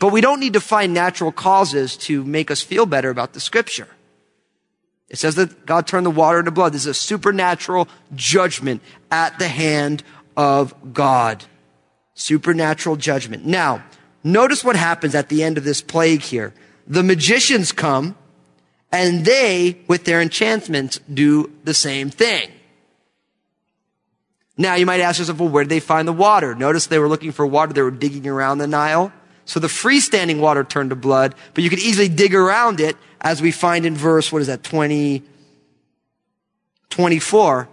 But 0.00 0.12
we 0.12 0.20
don't 0.20 0.40
need 0.40 0.52
to 0.52 0.60
find 0.60 0.94
natural 0.94 1.32
causes 1.32 1.96
to 1.98 2.24
make 2.24 2.50
us 2.50 2.62
feel 2.62 2.86
better 2.86 3.10
about 3.10 3.32
the 3.32 3.40
scripture. 3.40 3.88
It 5.08 5.18
says 5.18 5.34
that 5.36 5.66
God 5.66 5.86
turned 5.86 6.06
the 6.06 6.10
water 6.10 6.38
into 6.38 6.50
blood. 6.50 6.72
This 6.72 6.82
is 6.82 6.88
a 6.88 6.94
supernatural 6.94 7.88
judgment 8.14 8.82
at 9.10 9.38
the 9.38 9.48
hand 9.48 10.02
of 10.36 10.74
God. 10.92 11.44
Supernatural 12.14 12.96
judgment. 12.96 13.44
Now, 13.46 13.82
notice 14.22 14.62
what 14.62 14.76
happens 14.76 15.14
at 15.14 15.28
the 15.28 15.42
end 15.42 15.58
of 15.58 15.64
this 15.64 15.82
plague 15.82 16.22
here 16.22 16.52
the 16.86 17.02
magicians 17.02 17.70
come 17.70 18.16
and 18.90 19.26
they, 19.26 19.78
with 19.86 20.04
their 20.04 20.22
enchantments, 20.22 20.98
do 21.12 21.52
the 21.64 21.74
same 21.74 22.08
thing. 22.08 22.50
Now 24.58 24.74
you 24.74 24.84
might 24.84 25.00
ask 25.00 25.18
yourself, 25.18 25.38
well, 25.38 25.48
where 25.48 25.64
did 25.64 25.70
they 25.70 25.80
find 25.80 26.06
the 26.06 26.12
water? 26.12 26.54
Notice 26.54 26.86
they 26.86 26.98
were 26.98 27.08
looking 27.08 27.32
for 27.32 27.46
water. 27.46 27.72
They 27.72 27.82
were 27.82 27.90
digging 27.90 28.26
around 28.26 28.58
the 28.58 28.66
Nile. 28.66 29.12
So 29.44 29.60
the 29.60 29.68
freestanding 29.68 30.40
water 30.40 30.64
turned 30.64 30.90
to 30.90 30.96
blood, 30.96 31.34
but 31.54 31.64
you 31.64 31.70
could 31.70 31.78
easily 31.78 32.08
dig 32.08 32.34
around 32.34 32.80
it 32.80 32.96
as 33.20 33.40
we 33.40 33.50
find 33.50 33.86
in 33.86 33.94
verse, 33.94 34.30
what 34.30 34.42
is 34.42 34.48
that, 34.48 34.62
20, 34.62 35.22
24. 36.90 37.68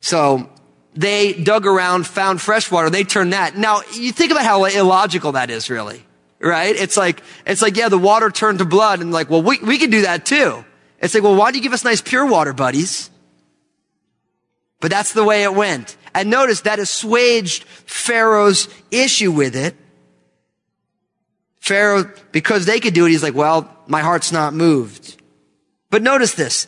So 0.00 0.48
they 0.94 1.32
dug 1.32 1.66
around, 1.66 2.06
found 2.06 2.40
fresh 2.40 2.70
water. 2.70 2.88
They 2.88 3.02
turned 3.02 3.32
that. 3.32 3.56
Now 3.56 3.80
you 3.94 4.12
think 4.12 4.30
about 4.30 4.44
how 4.44 4.64
illogical 4.64 5.32
that 5.32 5.50
is 5.50 5.68
really 5.68 6.04
right? 6.42 6.74
It's 6.74 6.96
like, 6.96 7.22
it's 7.46 7.62
like, 7.62 7.76
yeah, 7.76 7.88
the 7.88 7.98
water 7.98 8.30
turned 8.30 8.58
to 8.58 8.64
blood 8.64 9.00
and 9.00 9.12
like, 9.12 9.30
well, 9.30 9.42
we, 9.42 9.58
we 9.60 9.78
can 9.78 9.90
do 9.90 10.02
that 10.02 10.26
too. 10.26 10.64
It's 11.00 11.14
like, 11.14 11.22
well, 11.22 11.34
why 11.34 11.50
do 11.50 11.58
you 11.58 11.62
give 11.62 11.72
us 11.72 11.84
nice 11.84 12.00
pure 12.00 12.26
water, 12.26 12.52
buddies? 12.52 13.10
But 14.82 14.90
that's 14.90 15.12
the 15.12 15.24
way 15.24 15.44
it 15.44 15.54
went. 15.54 15.96
And 16.12 16.28
notice 16.28 16.62
that 16.62 16.80
assuaged 16.80 17.62
Pharaoh's 17.64 18.68
issue 18.90 19.30
with 19.30 19.54
it. 19.54 19.76
Pharaoh, 21.60 22.12
because 22.32 22.66
they 22.66 22.80
could 22.80 22.92
do 22.92 23.06
it, 23.06 23.10
he's 23.10 23.22
like, 23.22 23.36
well, 23.36 23.74
my 23.86 24.00
heart's 24.00 24.32
not 24.32 24.52
moved. 24.52 25.22
But 25.88 26.02
notice 26.02 26.34
this 26.34 26.66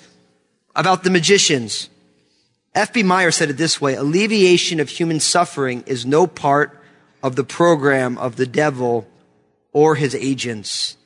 about 0.76 1.02
the 1.02 1.10
magicians. 1.10 1.90
F.B. 2.72 3.02
Meyer 3.02 3.32
said 3.32 3.50
it 3.50 3.56
this 3.56 3.80
way, 3.80 3.94
alleviation 3.94 4.78
of 4.78 4.88
human 4.88 5.18
suffering 5.18 5.82
is 5.86 6.06
no 6.06 6.28
part 6.28 6.80
of 7.20 7.34
the 7.34 7.44
program 7.44 8.16
of 8.18 8.36
the 8.36 8.46
devil 8.46 9.08
or 9.72 9.96
his 9.96 10.14
agents. 10.14 10.96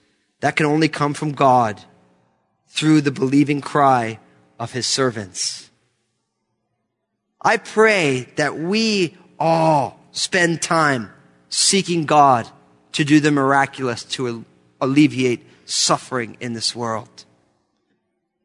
That 0.41 0.57
can 0.57 0.67
only 0.67 0.89
come 0.89 1.15
from 1.15 1.33
God 1.33 1.83
through 2.67 3.01
the 3.01 3.11
believing 3.11 3.63
cry 3.63 4.19
of 4.59 4.73
his 4.73 4.87
servants. 4.87 5.68
I 7.41 7.57
pray 7.57 8.29
that 8.37 8.59
we 8.59 9.17
all 9.39 10.01
spend 10.13 10.61
time 10.61 11.11
seeking 11.49 12.05
God 12.05 12.49
to 12.93 13.05
do 13.05 13.21
the 13.21 13.31
miraculous 13.31 14.05
to 14.05 14.45
alleviate 14.81 15.47
suffering 15.65 16.37
in 16.41 16.53
this 16.53 16.75
world. 16.75 17.25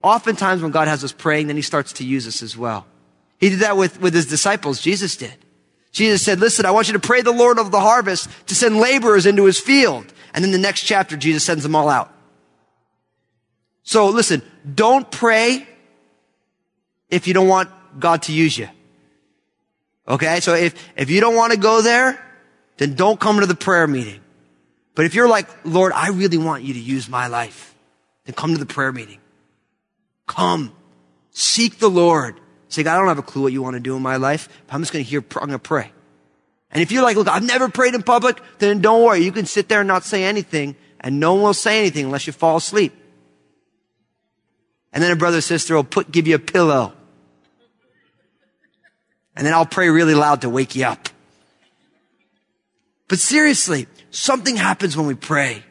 Oftentimes 0.02 0.62
when 0.62 0.72
God 0.72 0.88
has 0.88 1.04
us 1.04 1.12
praying, 1.12 1.48
then 1.48 1.56
he 1.56 1.62
starts 1.62 1.94
to 1.94 2.06
use 2.06 2.28
us 2.28 2.44
as 2.44 2.58
well. 2.58 2.86
He 3.40 3.50
did 3.50 3.60
that 3.60 3.78
with, 3.78 4.00
with 4.00 4.14
his 4.14 4.26
disciples. 4.26 4.82
Jesus 4.82 5.16
did. 5.16 5.34
Jesus 5.92 6.22
said, 6.22 6.40
listen, 6.40 6.66
I 6.66 6.72
want 6.72 6.88
you 6.88 6.94
to 6.94 7.00
pray 7.00 7.22
the 7.22 7.32
Lord 7.32 7.60
of 7.60 7.72
the 7.72 7.80
harvest 7.80 8.30
to 8.48 8.56
send 8.56 8.78
laborers 8.78 9.26
into 9.26 9.46
his 9.46 9.60
field. 9.60 10.12
And 10.34 10.44
then 10.44 10.52
the 10.52 10.58
next 10.58 10.84
chapter, 10.84 11.16
Jesus 11.16 11.44
sends 11.44 11.64
them 11.64 11.76
all 11.76 11.88
out. 11.88 12.12
So 13.84 14.10
listen, 14.10 14.42
don't 14.74 15.10
pray 15.10 15.68
if 17.10 17.28
you 17.28 17.34
don't 17.34 17.48
want 17.48 17.70
God 18.00 18.24
to 18.24 18.34
use 18.34 18.58
you. 18.58 18.70
Okay? 20.08 20.40
So 20.40 20.54
if, 20.54 20.76
if 20.96 21.10
you 21.10 21.22
don't 21.22 21.36
want 21.36 21.54
to 21.54 21.60
go 21.60 21.82
there, 21.82 22.20
then 22.78 22.96
don't 22.96 23.20
come 23.20 23.40
to 23.40 23.46
the 23.46 23.56
prayer 23.56 23.88
meeting. 23.88 24.20
But 24.96 25.06
if 25.06 25.16
you're 25.16 25.28
like, 25.28 25.48
Lord, 25.66 25.92
I 25.94 26.10
really 26.10 26.38
want 26.38 26.64
you 26.64 26.74
to 26.74 26.80
use 26.80 27.10
my 27.10 27.28
life, 27.28 27.76
then 28.26 28.36
come 28.36 28.54
to 28.54 28.60
the 28.60 28.66
prayer 28.66 28.92
meeting. 28.92 29.20
Come. 30.28 30.74
Seek 31.32 31.80
the 31.80 31.90
Lord. 31.90 32.40
Say, 32.70 32.84
God, 32.84 32.96
I 32.96 33.00
don't 33.00 33.08
have 33.08 33.20
a 33.20 33.24
clue 33.24 33.44
what 33.44 33.54
you 33.54 33.62
want 33.62 33.76
to 33.76 33.80
do 33.80 33.96
in 33.96 34.02
my 34.02 34.18
life, 34.18 34.50
but 34.68 34.76
I'm 34.76 34.82
just 34.82 34.94
going 34.94 35.04
to 35.04 35.10
hear, 35.10 35.24
I'm 35.36 35.48
going 35.48 35.52
to 35.52 35.60
pray. 35.60 35.92
And 36.72 36.82
if 36.82 36.92
you're 36.92 37.04
like, 37.04 37.16
look, 37.16 37.28
I've 37.28 37.44
never 37.44 37.70
prayed 37.70 37.94
in 37.94 38.02
public, 38.02 38.42
then 38.58 38.82
don't 38.82 39.04
worry. 39.04 39.20
You 39.20 39.32
can 39.32 39.46
sit 39.46 39.70
there 39.70 39.82
and 39.82 39.88
not 39.88 40.04
say 40.04 40.24
anything, 40.24 40.76
and 41.00 41.20
no 41.20 41.34
one 41.34 41.44
will 41.44 41.54
say 41.54 41.80
anything 41.80 42.06
unless 42.06 42.26
you 42.26 42.34
fall 42.34 42.58
asleep. 42.58 42.94
And 44.92 45.04
then 45.04 45.12
a 45.12 45.16
brother 45.16 45.38
or 45.38 45.42
sister 45.42 45.76
will 45.76 45.84
put, 45.84 46.12
give 46.12 46.28
you 46.28 46.36
a 46.36 46.40
pillow. 46.40 46.94
And 49.36 49.46
then 49.46 49.54
I'll 49.54 49.66
pray 49.66 49.90
really 49.90 50.16
loud 50.16 50.42
to 50.42 50.50
wake 50.50 50.76
you 50.76 50.86
up. 50.86 51.10
But 53.08 53.20
seriously, 53.20 53.88
something 54.12 54.56
happens 54.56 54.96
when 54.96 55.08
we 55.08 55.16
pray. 55.16 55.64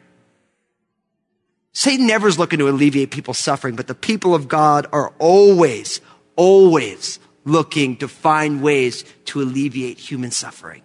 Satan 1.73 2.05
never 2.05 2.27
is 2.27 2.37
looking 2.37 2.59
to 2.59 2.69
alleviate 2.69 3.09
people's 3.11 3.39
suffering, 3.39 3.75
but 3.75 3.87
the 3.87 3.95
people 3.95 4.35
of 4.35 4.47
God 4.47 4.85
are 4.91 5.13
always, 5.17 6.01
always 6.35 7.19
looking 7.45 7.97
to 7.97 8.07
find 8.07 8.61
ways 8.61 9.03
to 9.25 9.41
alleviate 9.41 9.97
human 9.97 10.31
suffering. 10.31 10.83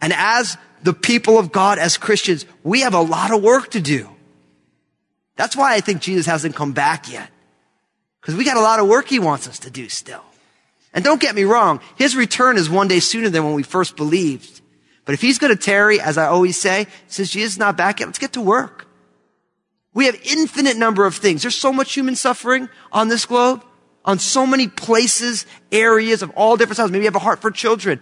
And 0.00 0.12
as 0.12 0.56
the 0.82 0.94
people 0.94 1.38
of 1.38 1.52
God, 1.52 1.78
as 1.78 1.96
Christians, 1.96 2.46
we 2.62 2.80
have 2.80 2.94
a 2.94 3.00
lot 3.00 3.32
of 3.32 3.42
work 3.42 3.70
to 3.70 3.80
do. 3.80 4.08
That's 5.36 5.56
why 5.56 5.74
I 5.74 5.80
think 5.80 6.00
Jesus 6.00 6.26
hasn't 6.26 6.54
come 6.54 6.72
back 6.72 7.10
yet. 7.10 7.30
Because 8.20 8.36
we 8.36 8.44
got 8.44 8.56
a 8.56 8.60
lot 8.60 8.78
of 8.78 8.88
work 8.88 9.08
he 9.08 9.18
wants 9.18 9.48
us 9.48 9.58
to 9.60 9.70
do 9.70 9.88
still. 9.88 10.24
And 10.94 11.04
don't 11.04 11.20
get 11.20 11.34
me 11.34 11.44
wrong, 11.44 11.80
his 11.96 12.14
return 12.14 12.56
is 12.56 12.68
one 12.68 12.88
day 12.88 13.00
sooner 13.00 13.28
than 13.30 13.44
when 13.44 13.54
we 13.54 13.62
first 13.62 13.96
believed. 13.96 14.60
But 15.04 15.14
if 15.14 15.20
he's 15.20 15.38
going 15.38 15.56
to 15.56 15.60
tarry, 15.60 16.00
as 16.00 16.18
I 16.18 16.26
always 16.26 16.58
say, 16.58 16.86
since 17.08 17.30
Jesus 17.30 17.54
is 17.54 17.58
not 17.58 17.76
back 17.76 18.00
yet, 18.00 18.06
let's 18.06 18.18
get 18.18 18.34
to 18.34 18.40
work. 18.40 18.86
We 19.94 20.06
have 20.06 20.18
infinite 20.24 20.76
number 20.76 21.04
of 21.04 21.16
things. 21.16 21.42
There's 21.42 21.56
so 21.56 21.72
much 21.72 21.92
human 21.92 22.14
suffering 22.14 22.68
on 22.92 23.08
this 23.08 23.26
globe, 23.26 23.64
on 24.04 24.18
so 24.18 24.46
many 24.46 24.68
places, 24.68 25.46
areas 25.70 26.22
of 26.22 26.30
all 26.30 26.56
different 26.56 26.76
sizes. 26.76 26.92
Maybe 26.92 27.02
you 27.02 27.08
have 27.08 27.16
a 27.16 27.20
heart 27.20 27.40
for 27.40 27.50
children. 27.50 28.00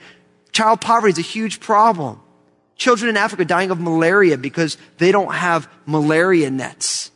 Child 0.52 0.80
poverty 0.80 1.12
is 1.12 1.18
a 1.18 1.22
huge 1.22 1.60
problem. 1.60 2.20
Children 2.76 3.10
in 3.10 3.16
Africa 3.16 3.44
dying 3.44 3.70
of 3.70 3.80
malaria 3.80 4.38
because 4.38 4.78
they 4.98 5.12
don't 5.12 5.34
have 5.34 5.68
malaria 5.86 6.50
nets. 6.50 7.10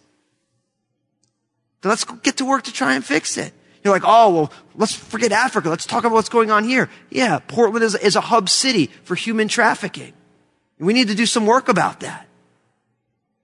So 1.83 1.89
let's 1.89 2.05
get 2.05 2.39
to 2.39 2.45
work 2.45 2.65
to 2.65 2.73
try 2.73 2.95
and 2.95 3.05
fix 3.05 3.37
it. 3.37 3.53
You're 3.83 3.93
like, 3.93 4.05
oh, 4.05 4.35
well, 4.35 4.53
let's 4.77 4.95
forget 4.95 5.33
Africa. 5.33 5.69
Let's 5.69 5.87
talk 5.87 6.05
about 6.05 6.15
what's 6.15 6.29
going 6.29 6.51
on 6.51 6.65
here. 6.65 6.89
Yeah, 7.11 7.39
Portland 7.39 7.85
is, 7.85 7.95
is 7.95 8.17
a 8.17 8.21
hub 8.21 8.49
city 8.49 8.87
for 9.05 9.15
human 9.15 9.49
trafficking. 9.49 10.13
We 10.79 10.93
need 10.93 11.09
to 11.09 11.15
do 11.15 11.27
some 11.27 11.47
work 11.47 11.69
about 11.69 12.01
that. 12.01 12.27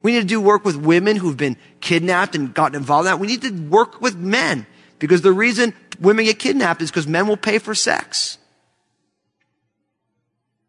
We 0.02 0.12
need 0.12 0.20
to 0.20 0.26
do 0.26 0.40
work 0.40 0.64
with 0.64 0.76
women 0.76 1.16
who've 1.16 1.36
been 1.36 1.56
kidnapped 1.80 2.34
and 2.34 2.54
gotten 2.54 2.76
involved 2.76 3.06
in 3.06 3.12
that. 3.12 3.20
We 3.20 3.26
need 3.26 3.42
to 3.42 3.50
work 3.50 4.00
with 4.00 4.16
men 4.16 4.66
because 4.98 5.22
the 5.22 5.32
reason 5.32 5.74
women 6.00 6.24
get 6.24 6.38
kidnapped 6.38 6.80
is 6.82 6.90
because 6.90 7.06
men 7.06 7.26
will 7.26 7.36
pay 7.36 7.58
for 7.58 7.74
sex. 7.74 8.38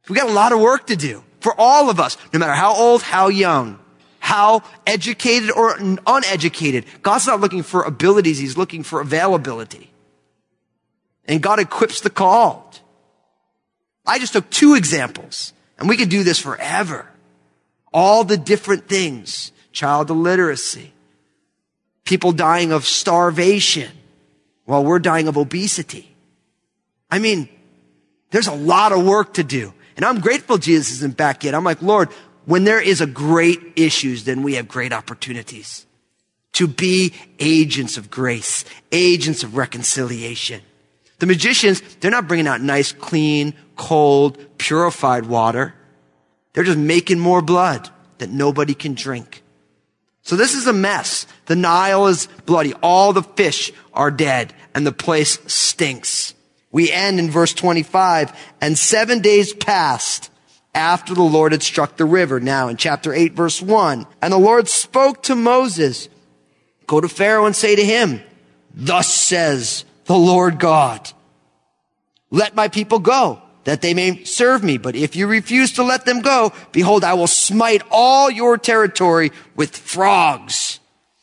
We 0.10 0.16
got 0.16 0.30
a 0.30 0.34
lot 0.34 0.52
of 0.52 0.60
work 0.60 0.88
to 0.88 0.96
do 0.96 1.24
for 1.40 1.54
all 1.58 1.90
of 1.90 2.00
us, 2.00 2.18
no 2.34 2.40
matter 2.40 2.54
how 2.54 2.76
old, 2.76 3.02
how 3.02 3.30
young, 3.30 3.80
how 4.20 4.64
educated 4.86 5.52
or 5.52 5.78
uneducated. 6.06 6.86
God's 7.02 7.28
not 7.28 7.40
looking 7.40 7.64
for 7.64 7.84
abilities. 7.84 8.38
He's 8.38 8.58
looking 8.58 8.84
for 8.84 9.00
availability. 9.02 9.91
And 11.26 11.42
God 11.42 11.60
equips 11.60 12.02
the 12.02 12.10
called. 12.10 12.80
I 14.06 14.20
just 14.20 14.34
took 14.34 14.50
two 14.50 14.76
examples 14.76 15.54
and 15.78 15.88
we 15.88 15.98
could 15.98 16.10
do 16.10 16.24
this 16.24 16.40
forever. 16.40 17.08
All 17.94 18.24
the 18.24 18.38
different 18.38 18.88
things, 18.88 19.52
child 19.72 20.10
illiteracy, 20.10 20.94
people 22.06 22.32
dying 22.32 22.72
of 22.72 22.86
starvation 22.86 23.92
while 24.66 24.84
we're 24.84 25.00
dying 25.00 25.28
of 25.28 25.38
obesity. 25.38 26.16
I 27.10 27.20
mean, 27.20 27.50
there's 28.32 28.48
a 28.48 28.56
lot 28.56 28.92
of 28.92 29.06
work 29.06 29.34
to 29.36 29.44
do. 29.44 29.74
And 29.96 30.06
I'm 30.06 30.20
grateful 30.20 30.58
Jesus 30.58 30.94
isn't 30.94 31.18
back 31.18 31.44
yet. 31.44 31.54
I'm 31.54 31.64
like, 31.64 31.82
Lord, 31.82 32.10
when 32.46 32.64
there 32.64 32.82
is 32.82 33.02
a 33.02 33.08
great 33.08 33.60
issues, 33.76 34.24
then 34.24 34.42
we 34.44 34.56
have 34.56 34.68
great 34.68 34.94
opportunities 34.94 35.86
to 36.54 36.68
be 36.68 37.14
agents 37.40 37.98
of 37.98 38.10
grace, 38.10 38.66
agents 38.92 39.44
of 39.44 39.56
reconciliation. 39.56 40.62
The 41.22 41.28
magicians, 41.28 41.82
they're 42.00 42.10
not 42.10 42.28
bringing 42.28 42.48
out 42.48 42.62
nice, 42.62 42.94
clean, 42.94 43.54
cold, 43.76 44.44
purified 44.58 45.28
water. 45.28 45.76
They're 46.54 46.64
just 46.64 46.80
making 46.80 47.20
more 47.20 47.44
blood 47.44 47.92
that 48.18 48.32
nobody 48.32 48.74
can 48.74 48.96
drink. 48.96 49.44
So 50.24 50.36
this 50.36 50.56
is 50.56 50.66
a 50.66 50.74
mess. 50.74 51.28
The 51.46 51.56
Nile 51.56 52.08
is 52.08 52.28
bloody. 52.48 52.74
All 52.82 53.14
the 53.14 53.22
fish 53.22 53.72
are 53.94 54.10
dead 54.10 54.56
and 54.74 54.84
the 54.84 54.92
place 54.92 55.38
stinks. 55.46 56.34
We 56.72 56.92
end 56.92 57.20
in 57.20 57.30
verse 57.30 57.54
25 57.54 58.36
and 58.60 58.76
seven 58.76 59.20
days 59.20 59.54
passed 59.54 60.32
after 60.74 61.14
the 61.14 61.22
Lord 61.22 61.52
had 61.52 61.62
struck 61.62 61.98
the 61.98 62.06
river. 62.06 62.40
Now 62.40 62.68
in 62.68 62.78
chapter 62.78 63.14
8 63.14 63.34
verse 63.34 63.62
1. 63.62 64.08
And 64.24 64.34
the 64.34 64.40
Lord 64.40 64.68
spoke 64.68 65.22
to 65.24 65.36
Moses, 65.36 66.10
go 66.88 67.00
to 67.00 67.08
Pharaoh 67.08 67.46
and 67.46 67.56
say 67.56 67.76
to 67.76 67.86
him, 67.86 68.24
thus 68.74 69.14
says 69.14 69.86
the 70.12 70.18
Lord 70.18 70.60
God, 70.60 71.10
let 72.32 72.54
my 72.54 72.68
people 72.68 73.00
go 73.00 73.42
that 73.64 73.82
they 73.82 73.94
may 73.94 74.26
serve 74.26 74.62
me. 74.62 74.78
But 74.78 74.94
if 74.94 75.16
you 75.16 75.26
refuse 75.26 75.72
to 75.74 75.84
let 75.84 76.04
them 76.04 76.20
go, 76.20 76.52
behold, 76.74 77.06
I 77.06 77.14
will 77.14 77.28
smite 77.28 77.82
all 77.90 78.30
your 78.30 78.58
territory 78.58 79.32
with 79.56 79.78
frogs. 79.78 80.82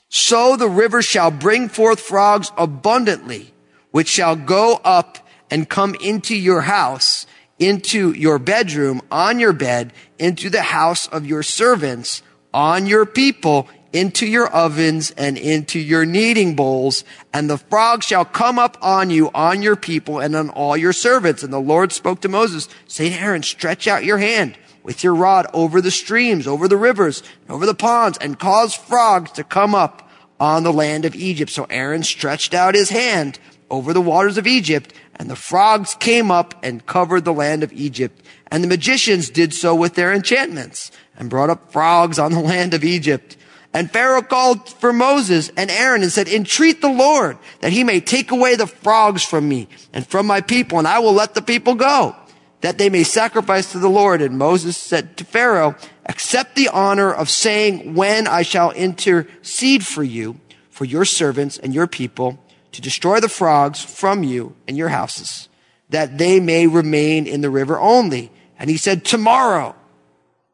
So 0.08 0.56
the 0.56 0.70
river 0.70 1.02
shall 1.02 1.30
bring 1.30 1.68
forth 1.68 2.00
frogs 2.00 2.50
abundantly, 2.56 3.52
which 3.90 4.08
shall 4.08 4.36
go 4.36 4.80
up 4.82 5.18
and 5.50 5.68
come 5.68 5.94
into 6.02 6.34
your 6.34 6.62
house, 6.62 7.26
into 7.58 8.12
your 8.12 8.38
bedroom, 8.38 9.02
on 9.10 9.38
your 9.38 9.52
bed, 9.52 9.92
into 10.18 10.48
the 10.48 10.62
house 10.62 11.06
of 11.08 11.26
your 11.26 11.42
servants, 11.42 12.22
on 12.54 12.86
your 12.86 13.04
people, 13.04 13.68
into 13.98 14.28
your 14.28 14.46
ovens 14.48 15.10
and 15.16 15.36
into 15.36 15.80
your 15.80 16.06
kneading 16.06 16.54
bowls, 16.54 17.02
and 17.32 17.50
the 17.50 17.58
frogs 17.58 18.06
shall 18.06 18.24
come 18.24 18.56
up 18.56 18.76
on 18.80 19.10
you, 19.10 19.28
on 19.34 19.60
your 19.60 19.74
people, 19.74 20.20
and 20.20 20.36
on 20.36 20.50
all 20.50 20.76
your 20.76 20.92
servants. 20.92 21.42
And 21.42 21.52
the 21.52 21.60
Lord 21.60 21.90
spoke 21.90 22.20
to 22.20 22.28
Moses, 22.28 22.68
saying 22.86 23.12
to 23.12 23.18
Aaron, 23.18 23.42
stretch 23.42 23.88
out 23.88 24.04
your 24.04 24.18
hand 24.18 24.56
with 24.84 25.02
your 25.02 25.16
rod 25.16 25.46
over 25.52 25.80
the 25.80 25.90
streams, 25.90 26.46
over 26.46 26.68
the 26.68 26.76
rivers, 26.76 27.24
over 27.48 27.66
the 27.66 27.74
ponds, 27.74 28.16
and 28.18 28.38
cause 28.38 28.72
frogs 28.72 29.32
to 29.32 29.42
come 29.42 29.74
up 29.74 30.08
on 30.38 30.62
the 30.62 30.72
land 30.72 31.04
of 31.04 31.16
Egypt. 31.16 31.50
So 31.50 31.66
Aaron 31.68 32.04
stretched 32.04 32.54
out 32.54 32.76
his 32.76 32.90
hand 32.90 33.40
over 33.68 33.92
the 33.92 34.00
waters 34.00 34.38
of 34.38 34.46
Egypt, 34.46 34.94
and 35.16 35.28
the 35.28 35.34
frogs 35.34 35.96
came 35.98 36.30
up 36.30 36.54
and 36.62 36.86
covered 36.86 37.24
the 37.24 37.34
land 37.34 37.64
of 37.64 37.72
Egypt. 37.72 38.24
And 38.46 38.62
the 38.62 38.68
magicians 38.68 39.28
did 39.28 39.52
so 39.52 39.74
with 39.74 39.94
their 39.94 40.12
enchantments, 40.12 40.92
and 41.16 41.28
brought 41.28 41.50
up 41.50 41.72
frogs 41.72 42.20
on 42.20 42.30
the 42.30 42.40
land 42.54 42.74
of 42.74 42.84
Egypt. 42.84 43.36
And 43.74 43.90
Pharaoh 43.90 44.22
called 44.22 44.68
for 44.68 44.92
Moses 44.92 45.50
and 45.56 45.70
Aaron 45.70 46.02
and 46.02 46.10
said, 46.10 46.26
entreat 46.26 46.80
the 46.80 46.88
Lord 46.88 47.36
that 47.60 47.72
he 47.72 47.84
may 47.84 48.00
take 48.00 48.30
away 48.30 48.56
the 48.56 48.66
frogs 48.66 49.22
from 49.22 49.48
me 49.48 49.68
and 49.92 50.06
from 50.06 50.26
my 50.26 50.40
people, 50.40 50.78
and 50.78 50.88
I 50.88 50.98
will 51.00 51.12
let 51.12 51.34
the 51.34 51.42
people 51.42 51.74
go, 51.74 52.16
that 52.62 52.78
they 52.78 52.88
may 52.88 53.04
sacrifice 53.04 53.72
to 53.72 53.78
the 53.78 53.90
Lord. 53.90 54.22
And 54.22 54.38
Moses 54.38 54.76
said 54.76 55.16
to 55.18 55.24
Pharaoh, 55.24 55.76
accept 56.06 56.56
the 56.56 56.68
honor 56.68 57.12
of 57.12 57.28
saying 57.28 57.94
when 57.94 58.26
I 58.26 58.42
shall 58.42 58.70
intercede 58.70 59.84
for 59.84 60.02
you, 60.02 60.40
for 60.70 60.86
your 60.86 61.04
servants 61.04 61.58
and 61.58 61.74
your 61.74 61.86
people, 61.86 62.42
to 62.72 62.80
destroy 62.80 63.20
the 63.20 63.28
frogs 63.28 63.84
from 63.84 64.22
you 64.22 64.56
and 64.66 64.76
your 64.76 64.88
houses, 64.88 65.48
that 65.90 66.16
they 66.16 66.40
may 66.40 66.66
remain 66.66 67.26
in 67.26 67.42
the 67.42 67.50
river 67.50 67.78
only. 67.78 68.32
And 68.58 68.70
he 68.70 68.76
said, 68.76 69.04
tomorrow. 69.04 69.74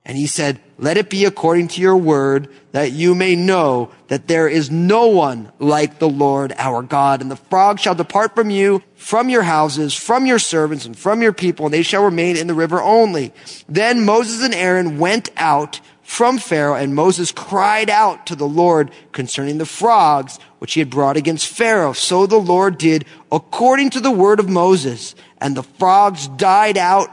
And 0.06 0.18
he 0.18 0.26
said, 0.26 0.60
let 0.76 0.98
it 0.98 1.08
be 1.08 1.24
according 1.24 1.68
to 1.68 1.80
your 1.80 1.96
word 1.96 2.48
that 2.72 2.92
you 2.92 3.14
may 3.14 3.36
know 3.36 3.90
that 4.08 4.26
there 4.26 4.48
is 4.48 4.70
no 4.70 5.06
one 5.06 5.50
like 5.58 5.98
the 5.98 6.08
Lord 6.08 6.52
our 6.58 6.82
God. 6.82 7.22
And 7.22 7.30
the 7.30 7.36
frogs 7.36 7.80
shall 7.80 7.94
depart 7.94 8.34
from 8.34 8.50
you, 8.50 8.82
from 8.96 9.30
your 9.30 9.44
houses, 9.44 9.94
from 9.94 10.26
your 10.26 10.38
servants, 10.38 10.84
and 10.84 10.98
from 10.98 11.22
your 11.22 11.32
people, 11.32 11.66
and 11.66 11.72
they 11.72 11.82
shall 11.82 12.04
remain 12.04 12.36
in 12.36 12.48
the 12.48 12.54
river 12.54 12.82
only. 12.82 13.32
Then 13.66 14.04
Moses 14.04 14.42
and 14.42 14.54
Aaron 14.54 14.98
went 14.98 15.30
out 15.36 15.80
from 16.02 16.36
Pharaoh, 16.36 16.74
and 16.74 16.94
Moses 16.94 17.32
cried 17.32 17.88
out 17.88 18.26
to 18.26 18.36
the 18.36 18.48
Lord 18.48 18.90
concerning 19.12 19.56
the 19.56 19.64
frogs 19.64 20.38
which 20.58 20.74
he 20.74 20.80
had 20.80 20.90
brought 20.90 21.16
against 21.16 21.48
Pharaoh. 21.48 21.94
So 21.94 22.26
the 22.26 22.36
Lord 22.36 22.76
did 22.76 23.06
according 23.32 23.90
to 23.90 24.00
the 24.00 24.10
word 24.10 24.38
of 24.38 24.50
Moses, 24.50 25.14
and 25.38 25.56
the 25.56 25.62
frogs 25.62 26.28
died 26.28 26.76
out 26.76 27.08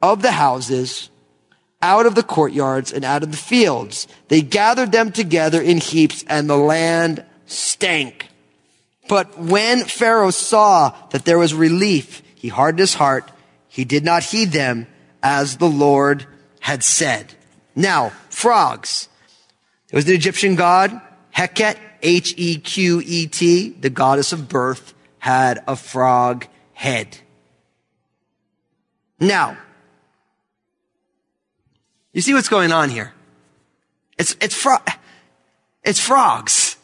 of 0.00 0.22
the 0.22 0.32
houses 0.32 1.10
out 1.82 2.06
of 2.06 2.14
the 2.14 2.22
courtyards 2.22 2.92
and 2.92 3.04
out 3.04 3.22
of 3.22 3.30
the 3.30 3.36
fields. 3.36 4.06
They 4.28 4.40
gathered 4.40 4.92
them 4.92 5.12
together 5.12 5.60
in 5.60 5.78
heaps 5.78 6.24
and 6.28 6.48
the 6.48 6.56
land 6.56 7.24
stank. 7.46 8.28
But 9.08 9.36
when 9.36 9.84
Pharaoh 9.84 10.30
saw 10.30 10.94
that 11.10 11.24
there 11.24 11.38
was 11.38 11.52
relief, 11.52 12.22
he 12.34 12.48
hardened 12.48 12.78
his 12.78 12.94
heart. 12.94 13.30
He 13.68 13.84
did 13.84 14.04
not 14.04 14.22
heed 14.22 14.52
them 14.52 14.86
as 15.22 15.56
the 15.56 15.68
Lord 15.68 16.26
had 16.60 16.84
said. 16.84 17.34
Now, 17.74 18.10
frogs. 18.30 19.08
It 19.90 19.96
was 19.96 20.04
the 20.04 20.14
Egyptian 20.14 20.54
god 20.54 21.00
Heket, 21.34 21.78
H-E-Q-E-T, 22.02 23.70
the 23.80 23.90
goddess 23.90 24.32
of 24.32 24.48
birth, 24.48 24.94
had 25.18 25.62
a 25.66 25.76
frog 25.76 26.46
head. 26.74 27.18
Now, 29.18 29.56
you 32.12 32.20
see 32.20 32.34
what's 32.34 32.48
going 32.48 32.72
on 32.72 32.90
here? 32.90 33.12
It's, 34.18 34.36
it's 34.40 34.54
frog, 34.54 34.86
it's 35.82 36.00
frogs. 36.00 36.76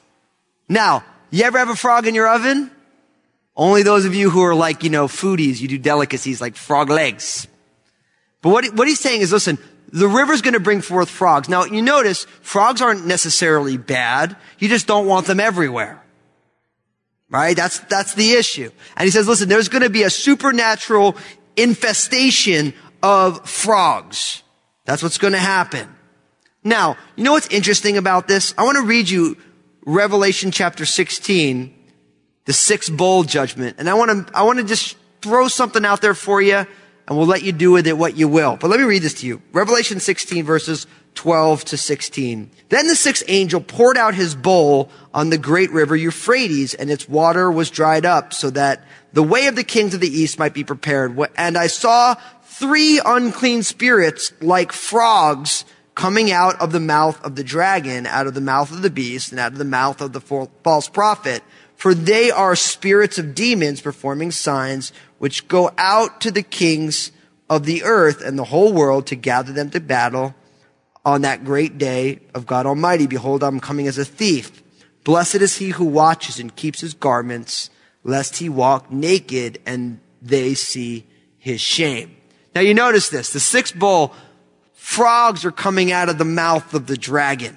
Now, 0.68 1.04
you 1.30 1.44
ever 1.44 1.58
have 1.58 1.70
a 1.70 1.76
frog 1.76 2.06
in 2.06 2.14
your 2.14 2.28
oven? 2.28 2.70
Only 3.56 3.82
those 3.82 4.04
of 4.04 4.14
you 4.14 4.30
who 4.30 4.42
are 4.42 4.54
like, 4.54 4.84
you 4.84 4.90
know, 4.90 5.08
foodies, 5.08 5.60
you 5.60 5.68
do 5.68 5.78
delicacies 5.78 6.40
like 6.40 6.56
frog 6.56 6.90
legs. 6.90 7.48
But 8.40 8.50
what, 8.50 8.64
what 8.74 8.86
he's 8.86 9.00
saying 9.00 9.20
is, 9.20 9.32
listen, 9.32 9.58
the 9.92 10.08
river's 10.08 10.42
going 10.42 10.54
to 10.54 10.60
bring 10.60 10.80
forth 10.80 11.10
frogs. 11.10 11.48
Now, 11.48 11.64
you 11.64 11.82
notice 11.82 12.24
frogs 12.40 12.80
aren't 12.80 13.06
necessarily 13.06 13.76
bad. 13.76 14.36
You 14.58 14.68
just 14.68 14.86
don't 14.86 15.06
want 15.06 15.26
them 15.26 15.40
everywhere. 15.40 16.02
Right? 17.30 17.56
That's, 17.56 17.80
that's 17.80 18.14
the 18.14 18.32
issue. 18.32 18.70
And 18.96 19.04
he 19.04 19.10
says, 19.10 19.26
listen, 19.26 19.48
there's 19.48 19.68
going 19.68 19.82
to 19.82 19.90
be 19.90 20.04
a 20.04 20.10
supernatural 20.10 21.16
infestation 21.56 22.74
of 23.02 23.48
frogs. 23.48 24.42
That's 24.88 25.02
what's 25.02 25.18
going 25.18 25.34
to 25.34 25.38
happen. 25.38 25.86
Now, 26.64 26.96
you 27.14 27.22
know 27.22 27.32
what's 27.32 27.48
interesting 27.48 27.98
about 27.98 28.26
this? 28.26 28.54
I 28.56 28.64
want 28.64 28.78
to 28.78 28.84
read 28.84 29.10
you 29.10 29.36
Revelation 29.84 30.50
chapter 30.50 30.86
16, 30.86 31.74
the 32.46 32.54
sixth 32.54 32.96
bowl 32.96 33.22
judgment. 33.22 33.76
And 33.78 33.90
I 33.90 33.92
want 33.92 34.28
to, 34.28 34.34
I 34.34 34.44
want 34.44 34.60
to 34.60 34.64
just 34.64 34.96
throw 35.20 35.46
something 35.48 35.84
out 35.84 36.00
there 36.00 36.14
for 36.14 36.40
you 36.40 36.64
and 37.06 37.18
we'll 37.18 37.26
let 37.26 37.42
you 37.42 37.52
do 37.52 37.70
with 37.70 37.86
it 37.86 37.98
what 37.98 38.16
you 38.16 38.28
will. 38.28 38.56
But 38.56 38.70
let 38.70 38.80
me 38.80 38.86
read 38.86 39.02
this 39.02 39.12
to 39.20 39.26
you. 39.26 39.42
Revelation 39.52 40.00
16 40.00 40.46
verses 40.46 40.86
12 41.16 41.66
to 41.66 41.76
16. 41.76 42.50
Then 42.70 42.86
the 42.86 42.94
sixth 42.94 43.24
angel 43.28 43.60
poured 43.60 43.98
out 43.98 44.14
his 44.14 44.34
bowl 44.34 44.88
on 45.12 45.28
the 45.28 45.36
great 45.36 45.70
river 45.70 45.96
Euphrates 45.96 46.72
and 46.72 46.90
its 46.90 47.06
water 47.06 47.50
was 47.50 47.68
dried 47.68 48.06
up 48.06 48.32
so 48.32 48.48
that 48.50 48.84
the 49.12 49.22
way 49.22 49.48
of 49.48 49.56
the 49.56 49.64
kings 49.64 49.92
of 49.92 50.00
the 50.00 50.08
east 50.08 50.38
might 50.38 50.54
be 50.54 50.64
prepared. 50.64 51.18
And 51.36 51.58
I 51.58 51.66
saw 51.66 52.14
three 52.58 53.00
unclean 53.04 53.62
spirits 53.62 54.32
like 54.40 54.72
frogs 54.72 55.64
coming 55.94 56.30
out 56.30 56.60
of 56.60 56.72
the 56.72 56.80
mouth 56.80 57.22
of 57.24 57.36
the 57.36 57.44
dragon, 57.44 58.06
out 58.06 58.26
of 58.26 58.34
the 58.34 58.40
mouth 58.40 58.70
of 58.70 58.82
the 58.82 58.90
beast, 58.90 59.30
and 59.30 59.40
out 59.40 59.52
of 59.52 59.58
the 59.58 59.64
mouth 59.64 60.00
of 60.00 60.12
the 60.12 60.20
false 60.20 60.88
prophet. 60.88 61.42
For 61.76 61.94
they 61.94 62.30
are 62.30 62.56
spirits 62.56 63.18
of 63.18 63.34
demons 63.34 63.80
performing 63.80 64.32
signs 64.32 64.92
which 65.18 65.46
go 65.46 65.70
out 65.78 66.20
to 66.22 66.30
the 66.30 66.42
kings 66.42 67.12
of 67.48 67.64
the 67.64 67.84
earth 67.84 68.22
and 68.22 68.38
the 68.38 68.44
whole 68.44 68.72
world 68.72 69.06
to 69.06 69.16
gather 69.16 69.52
them 69.52 69.70
to 69.70 69.80
battle 69.80 70.34
on 71.04 71.22
that 71.22 71.44
great 71.44 71.78
day 71.78 72.20
of 72.34 72.46
God 72.46 72.66
Almighty. 72.66 73.06
Behold, 73.06 73.42
I'm 73.42 73.60
coming 73.60 73.86
as 73.86 73.98
a 73.98 74.04
thief. 74.04 74.62
Blessed 75.04 75.36
is 75.36 75.56
he 75.56 75.70
who 75.70 75.84
watches 75.84 76.38
and 76.38 76.54
keeps 76.54 76.80
his 76.80 76.94
garments, 76.94 77.70
lest 78.02 78.36
he 78.36 78.48
walk 78.48 78.90
naked 78.92 79.60
and 79.64 80.00
they 80.20 80.54
see 80.54 81.06
his 81.38 81.60
shame. 81.60 82.17
Now 82.58 82.62
you 82.62 82.74
notice 82.74 83.08
this. 83.08 83.32
The 83.32 83.38
sixth 83.38 83.78
bowl, 83.78 84.12
frogs 84.72 85.44
are 85.44 85.52
coming 85.52 85.92
out 85.92 86.08
of 86.08 86.18
the 86.18 86.24
mouth 86.24 86.74
of 86.74 86.88
the 86.88 86.96
dragon. 86.96 87.56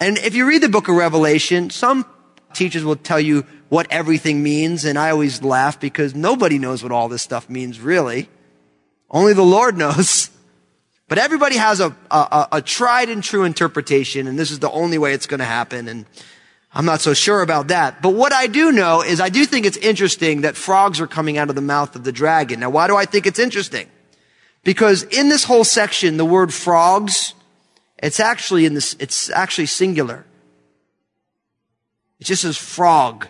And 0.00 0.18
if 0.18 0.34
you 0.34 0.44
read 0.44 0.64
the 0.64 0.68
book 0.68 0.88
of 0.88 0.96
Revelation, 0.96 1.70
some 1.70 2.04
teachers 2.52 2.82
will 2.82 2.96
tell 2.96 3.20
you 3.20 3.46
what 3.68 3.86
everything 3.88 4.42
means. 4.42 4.84
And 4.84 4.98
I 4.98 5.10
always 5.10 5.44
laugh 5.44 5.78
because 5.78 6.16
nobody 6.16 6.58
knows 6.58 6.82
what 6.82 6.90
all 6.90 7.08
this 7.08 7.22
stuff 7.22 7.48
means 7.48 7.78
really. 7.78 8.28
Only 9.08 9.34
the 9.34 9.44
Lord 9.44 9.76
knows. 9.78 10.30
But 11.06 11.18
everybody 11.18 11.56
has 11.56 11.78
a, 11.78 11.94
a, 12.10 12.48
a 12.50 12.62
tried 12.62 13.08
and 13.08 13.22
true 13.22 13.44
interpretation, 13.44 14.26
and 14.26 14.36
this 14.36 14.50
is 14.50 14.58
the 14.58 14.70
only 14.72 14.98
way 14.98 15.12
it's 15.12 15.28
going 15.28 15.38
to 15.38 15.44
happen. 15.44 15.86
And 15.86 16.06
I'm 16.72 16.84
not 16.84 17.00
so 17.00 17.14
sure 17.14 17.42
about 17.42 17.68
that. 17.68 18.00
But 18.00 18.10
what 18.10 18.32
I 18.32 18.46
do 18.46 18.70
know 18.70 19.02
is 19.02 19.20
I 19.20 19.28
do 19.28 19.44
think 19.44 19.66
it's 19.66 19.76
interesting 19.76 20.42
that 20.42 20.56
frogs 20.56 21.00
are 21.00 21.08
coming 21.08 21.36
out 21.36 21.48
of 21.48 21.56
the 21.56 21.60
mouth 21.60 21.96
of 21.96 22.04
the 22.04 22.12
dragon. 22.12 22.60
Now, 22.60 22.70
why 22.70 22.86
do 22.86 22.96
I 22.96 23.06
think 23.06 23.26
it's 23.26 23.40
interesting? 23.40 23.88
Because 24.62 25.02
in 25.02 25.28
this 25.28 25.44
whole 25.44 25.64
section, 25.64 26.16
the 26.16 26.24
word 26.24 26.54
frogs, 26.54 27.34
it's 27.98 28.20
actually 28.20 28.66
in 28.66 28.74
this, 28.74 28.94
it's 29.00 29.30
actually 29.30 29.66
singular. 29.66 30.24
It 32.20 32.24
just 32.24 32.42
says 32.42 32.56
frog. 32.56 33.26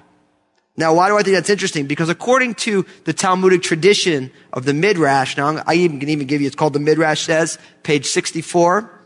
Now, 0.77 0.95
why 0.95 1.09
do 1.09 1.17
I 1.17 1.23
think 1.23 1.37
that's 1.37 1.51
interesting? 1.51 1.87
Because 1.87 2.09
according 2.09 2.55
to 2.57 2.85
the 3.05 3.13
Talmudic 3.13 3.63
tradition 3.63 4.33
of 4.53 4.65
the 4.65 4.75
Midrash, 4.75 5.37
now 5.37 5.63
I 5.67 5.75
even 5.75 6.01
can 6.01 6.09
even 6.09 6.27
give 6.27 6.41
you, 6.41 6.47
it's 6.47 6.57
called 6.57 6.73
the 6.73 6.81
Midrash 6.81 7.23
says, 7.23 7.59
page 7.83 8.07
64. 8.07 9.00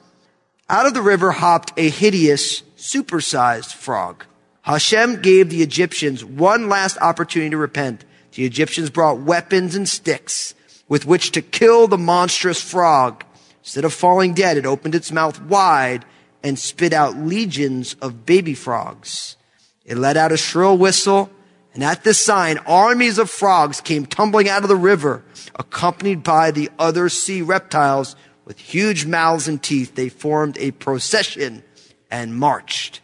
Out 0.68 0.86
of 0.86 0.94
the 0.94 1.02
river 1.02 1.32
hopped 1.32 1.72
a 1.76 1.90
hideous, 1.90 2.62
supersized 2.76 3.74
frog. 3.74 4.24
Hashem 4.62 5.20
gave 5.20 5.50
the 5.50 5.62
Egyptians 5.62 6.24
one 6.24 6.68
last 6.68 6.96
opportunity 6.98 7.50
to 7.50 7.56
repent. 7.56 8.04
The 8.32 8.44
Egyptians 8.44 8.88
brought 8.88 9.20
weapons 9.20 9.74
and 9.74 9.88
sticks 9.88 10.54
with 10.88 11.06
which 11.06 11.32
to 11.32 11.42
kill 11.42 11.86
the 11.86 11.98
monstrous 11.98 12.62
frog. 12.62 13.24
Instead 13.62 13.84
of 13.84 13.92
falling 13.92 14.32
dead, 14.32 14.56
it 14.56 14.66
opened 14.66 14.94
its 14.94 15.12
mouth 15.12 15.40
wide 15.42 16.04
and 16.42 16.58
spit 16.58 16.92
out 16.92 17.16
legions 17.16 17.94
of 18.00 18.24
baby 18.26 18.54
frogs. 18.54 19.36
It 19.84 19.98
let 19.98 20.16
out 20.16 20.32
a 20.32 20.36
shrill 20.36 20.78
whistle 20.78 21.30
and 21.74 21.82
at 21.82 22.04
this 22.04 22.24
sign, 22.24 22.58
armies 22.58 23.18
of 23.18 23.28
frogs 23.28 23.80
came 23.80 24.06
tumbling 24.06 24.48
out 24.48 24.62
of 24.62 24.68
the 24.68 24.76
river, 24.76 25.24
accompanied 25.56 26.22
by 26.22 26.52
the 26.52 26.70
other 26.78 27.08
sea 27.08 27.42
reptiles 27.42 28.14
with 28.44 28.58
huge 28.58 29.06
mouths 29.06 29.48
and 29.48 29.62
teeth. 29.62 29.94
They 29.94 30.08
formed 30.08 30.58
a 30.58 30.70
procession 30.72 31.62
and 32.10 32.36
marched. 32.36 33.00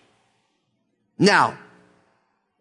Now, 1.18 1.58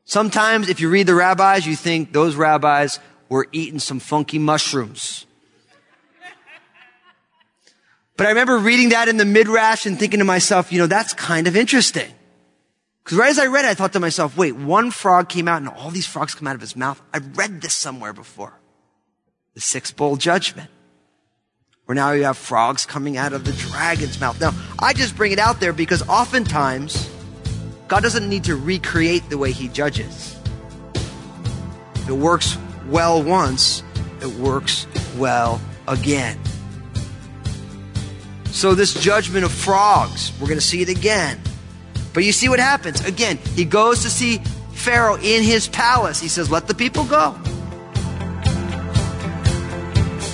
sometimes 0.06 0.70
if 0.70 0.80
you 0.82 0.90
read 0.90 1.08
the 1.08 1.16
rabbis, 1.16 1.66
you 1.66 1.76
think 1.76 2.14
those 2.14 2.36
rabbis 2.36 3.00
were 3.30 3.48
eating 3.52 3.80
some 3.80 4.00
funky 4.00 4.40
mushrooms. 4.40 5.26
But 8.18 8.26
I 8.26 8.30
remember 8.32 8.58
reading 8.58 8.90
that 8.90 9.08
in 9.08 9.16
the 9.16 9.24
Midrash 9.24 9.86
and 9.86 9.98
thinking 9.98 10.20
to 10.20 10.26
myself, 10.26 10.74
you 10.74 10.80
know, 10.80 10.88
that's 10.88 11.14
kind 11.14 11.48
of 11.48 11.56
interesting. 11.56 12.12
Because 13.02 13.18
right 13.18 13.30
as 13.30 13.40
I 13.40 13.46
read 13.46 13.64
it, 13.64 13.70
I 13.70 13.74
thought 13.76 13.94
to 13.94 14.00
myself, 14.00 14.36
wait, 14.36 14.56
one 14.58 14.92
frog 14.92 15.30
came 15.30 15.48
out 15.48 15.62
and 15.62 15.70
all 15.70 15.90
these 15.90 16.06
frogs 16.06 16.36
come 16.36 16.46
out 16.46 16.56
of 16.56 16.62
his 16.62 16.76
mouth. 16.76 17.02
I've 17.14 17.38
read 17.38 17.62
this 17.62 17.74
somewhere 17.74 18.12
before. 18.12 18.60
The 19.54 19.62
six 19.62 19.92
bowl 19.92 20.18
judgment. 20.18 20.70
Where 21.90 21.96
now 21.96 22.12
you 22.12 22.26
have 22.26 22.38
frogs 22.38 22.86
coming 22.86 23.18
out 23.18 23.34
of 23.34 23.46
the 23.46 23.52
dragon's 23.54 24.22
mouth. 24.22 24.40
Now, 24.40 24.52
I 24.78 24.94
just 24.94 25.16
bring 25.16 25.32
it 25.32 25.40
out 25.40 25.60
there 25.60 25.74
because 25.74 26.08
oftentimes 26.08 27.10
God 27.88 28.04
doesn't 28.04 28.30
need 28.30 28.44
to 28.44 28.56
recreate 28.56 29.28
the 29.32 29.40
way 29.40 29.52
he 29.52 29.70
judges. 29.70 30.38
It 32.08 32.12
works 32.12 32.60
well 32.90 33.24
once, 33.24 33.82
it 34.22 34.28
works 34.28 34.86
well 35.18 35.60
again. 35.88 36.40
So 38.52 38.76
this 38.76 38.94
judgment 38.94 39.44
of 39.44 39.52
frogs, 39.52 40.32
we're 40.40 40.48
going 40.48 40.60
to 40.60 40.64
see 40.64 40.84
it 40.84 40.90
again. 40.90 41.42
But 42.14 42.24
you 42.24 42.34
see 42.34 42.50
what 42.50 42.60
happens. 42.60 43.04
Again, 43.04 43.38
he 43.56 43.66
goes 43.66 44.04
to 44.04 44.12
see 44.12 44.44
Pharaoh 44.74 45.18
in 45.18 45.42
his 45.42 45.68
palace. 45.68 46.20
He 46.22 46.28
says, 46.28 46.52
Let 46.52 46.68
the 46.68 46.76
people 46.76 47.06
go. 47.06 47.36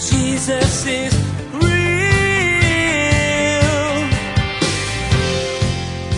Jesus 0.10 0.86
is 0.86 1.35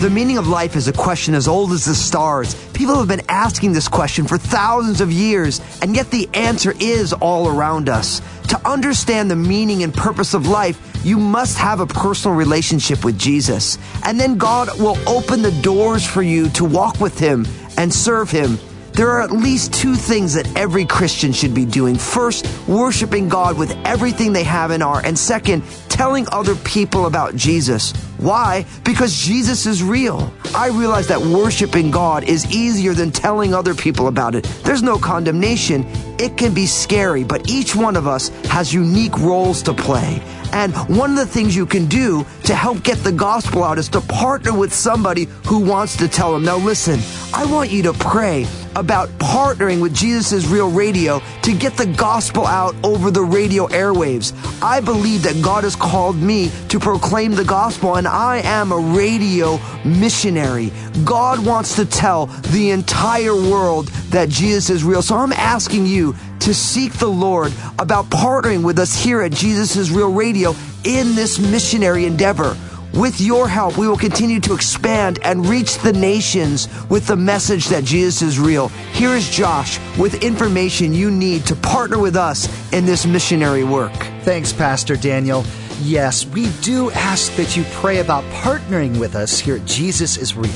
The 0.00 0.10
meaning 0.10 0.38
of 0.38 0.46
life 0.46 0.76
is 0.76 0.86
a 0.86 0.92
question 0.92 1.34
as 1.34 1.48
old 1.48 1.72
as 1.72 1.84
the 1.84 1.94
stars. 1.94 2.54
People 2.72 2.94
have 2.94 3.08
been 3.08 3.28
asking 3.28 3.72
this 3.72 3.88
question 3.88 4.28
for 4.28 4.38
thousands 4.38 5.00
of 5.00 5.10
years, 5.10 5.60
and 5.82 5.96
yet 5.96 6.08
the 6.12 6.28
answer 6.34 6.72
is 6.78 7.12
all 7.12 7.48
around 7.48 7.88
us. 7.88 8.22
To 8.50 8.68
understand 8.68 9.28
the 9.28 9.34
meaning 9.34 9.82
and 9.82 9.92
purpose 9.92 10.34
of 10.34 10.46
life, 10.46 10.80
you 11.04 11.18
must 11.18 11.58
have 11.58 11.80
a 11.80 11.86
personal 11.86 12.36
relationship 12.36 13.04
with 13.04 13.18
Jesus. 13.18 13.76
And 14.04 14.20
then 14.20 14.38
God 14.38 14.68
will 14.78 14.96
open 15.08 15.42
the 15.42 15.50
doors 15.62 16.06
for 16.06 16.22
you 16.22 16.48
to 16.50 16.64
walk 16.64 17.00
with 17.00 17.18
Him 17.18 17.44
and 17.76 17.92
serve 17.92 18.30
Him. 18.30 18.56
There 18.92 19.10
are 19.10 19.20
at 19.20 19.32
least 19.32 19.74
two 19.74 19.96
things 19.96 20.34
that 20.34 20.56
every 20.56 20.84
Christian 20.84 21.32
should 21.32 21.54
be 21.54 21.64
doing. 21.64 21.96
First, 21.96 22.46
worshiping 22.68 23.28
God 23.28 23.58
with 23.58 23.72
everything 23.84 24.32
they 24.32 24.44
have 24.44 24.70
and 24.70 24.82
are. 24.82 25.04
And 25.04 25.18
second, 25.18 25.62
telling 25.98 26.28
other 26.30 26.54
people 26.54 27.06
about 27.06 27.34
Jesus. 27.34 27.90
Why? 28.18 28.64
Because 28.84 29.12
Jesus 29.12 29.66
is 29.66 29.82
real. 29.82 30.32
I 30.54 30.68
realize 30.68 31.08
that 31.08 31.20
worshiping 31.20 31.90
God 31.90 32.22
is 32.22 32.46
easier 32.54 32.94
than 32.94 33.10
telling 33.10 33.52
other 33.52 33.74
people 33.74 34.06
about 34.06 34.36
it. 34.36 34.44
There's 34.62 34.80
no 34.80 34.96
condemnation. 34.96 35.84
It 36.20 36.36
can 36.36 36.54
be 36.54 36.66
scary, 36.66 37.24
but 37.24 37.50
each 37.50 37.74
one 37.74 37.96
of 37.96 38.06
us 38.06 38.28
has 38.44 38.72
unique 38.72 39.18
roles 39.18 39.60
to 39.64 39.74
play. 39.74 40.22
And 40.52 40.72
one 40.96 41.10
of 41.10 41.16
the 41.16 41.26
things 41.26 41.56
you 41.56 41.66
can 41.66 41.86
do 41.86 42.24
to 42.44 42.54
help 42.54 42.84
get 42.84 42.98
the 42.98 43.10
gospel 43.12 43.64
out 43.64 43.76
is 43.76 43.88
to 43.88 44.00
partner 44.00 44.56
with 44.56 44.72
somebody 44.72 45.24
who 45.46 45.58
wants 45.58 45.96
to 45.96 46.06
tell 46.06 46.32
them. 46.32 46.44
Now 46.44 46.58
listen, 46.58 47.00
I 47.34 47.44
want 47.44 47.70
you 47.70 47.82
to 47.82 47.92
pray 47.92 48.46
about 48.78 49.08
partnering 49.18 49.82
with 49.82 49.92
Jesus' 49.92 50.46
Real 50.46 50.70
Radio 50.70 51.20
to 51.42 51.52
get 51.52 51.76
the 51.76 51.86
gospel 51.86 52.46
out 52.46 52.76
over 52.84 53.10
the 53.10 53.22
radio 53.22 53.66
airwaves. 53.66 54.32
I 54.62 54.80
believe 54.80 55.24
that 55.24 55.42
God 55.42 55.64
has 55.64 55.74
called 55.74 56.16
me 56.16 56.50
to 56.68 56.78
proclaim 56.78 57.32
the 57.32 57.44
gospel 57.44 57.96
and 57.96 58.06
I 58.06 58.38
am 58.38 58.70
a 58.70 58.78
radio 58.78 59.58
missionary. 59.84 60.70
God 61.04 61.44
wants 61.44 61.74
to 61.76 61.86
tell 61.86 62.26
the 62.26 62.70
entire 62.70 63.34
world 63.34 63.88
that 64.10 64.28
Jesus 64.28 64.70
is 64.70 64.84
real. 64.84 65.02
So 65.02 65.16
I'm 65.16 65.32
asking 65.32 65.86
you 65.86 66.14
to 66.40 66.54
seek 66.54 66.92
the 66.94 67.08
Lord 67.08 67.52
about 67.78 68.06
partnering 68.06 68.62
with 68.62 68.78
us 68.78 68.94
here 68.94 69.22
at 69.22 69.32
Jesus 69.32 69.90
Real 69.90 70.12
Radio 70.12 70.54
in 70.84 71.16
this 71.16 71.38
missionary 71.38 72.04
endeavor. 72.06 72.56
With 72.94 73.20
your 73.20 73.48
help, 73.48 73.76
we 73.76 73.86
will 73.86 73.98
continue 73.98 74.40
to 74.40 74.54
expand 74.54 75.18
and 75.22 75.46
reach 75.46 75.76
the 75.78 75.92
nations 75.92 76.68
with 76.88 77.06
the 77.06 77.16
message 77.16 77.68
that 77.68 77.84
Jesus 77.84 78.22
is 78.22 78.38
real. 78.38 78.68
Here 78.92 79.10
is 79.10 79.28
Josh 79.28 79.78
with 79.98 80.22
information 80.22 80.94
you 80.94 81.10
need 81.10 81.44
to 81.46 81.56
partner 81.56 81.98
with 81.98 82.16
us 82.16 82.48
in 82.72 82.86
this 82.86 83.04
missionary 83.06 83.62
work. 83.62 83.92
Thanks, 84.22 84.52
Pastor 84.52 84.96
Daniel. 84.96 85.44
Yes, 85.82 86.26
we 86.26 86.48
do 86.62 86.90
ask 86.90 87.32
that 87.36 87.56
you 87.56 87.62
pray 87.72 87.98
about 87.98 88.24
partnering 88.32 88.98
with 88.98 89.14
us 89.14 89.38
here 89.38 89.54
at 89.56 89.64
Jesus 89.64 90.16
is 90.16 90.34
Real. 90.34 90.50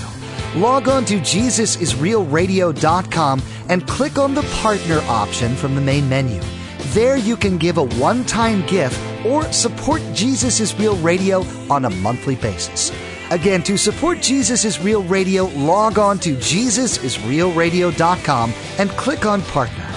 Log 0.56 0.88
on 0.88 1.04
to 1.06 1.20
JesusIsRealRadio.com 1.20 3.42
and 3.68 3.86
click 3.86 4.18
on 4.18 4.34
the 4.34 4.42
partner 4.60 4.98
option 5.02 5.54
from 5.54 5.74
the 5.74 5.80
main 5.80 6.08
menu. 6.08 6.42
There 6.88 7.16
you 7.16 7.36
can 7.36 7.56
give 7.56 7.78
a 7.78 7.84
one 7.84 8.24
time 8.24 8.66
gift 8.66 8.98
or 9.26 9.50
support 9.52 10.00
Jesus 10.12 10.60
is 10.60 10.78
Real 10.78 10.96
Radio 10.98 11.42
on 11.70 11.84
a 11.84 11.90
monthly 11.90 12.36
basis. 12.36 12.92
Again, 13.30 13.62
to 13.62 13.78
support 13.78 14.20
Jesus 14.20 14.64
is 14.64 14.78
Real 14.78 15.02
Radio, 15.02 15.46
log 15.46 15.98
on 15.98 16.18
to 16.20 16.36
JesusIsRealRadio.com 16.36 18.52
and 18.78 18.90
click 18.90 19.24
on 19.24 19.40
Partner. 19.42 19.88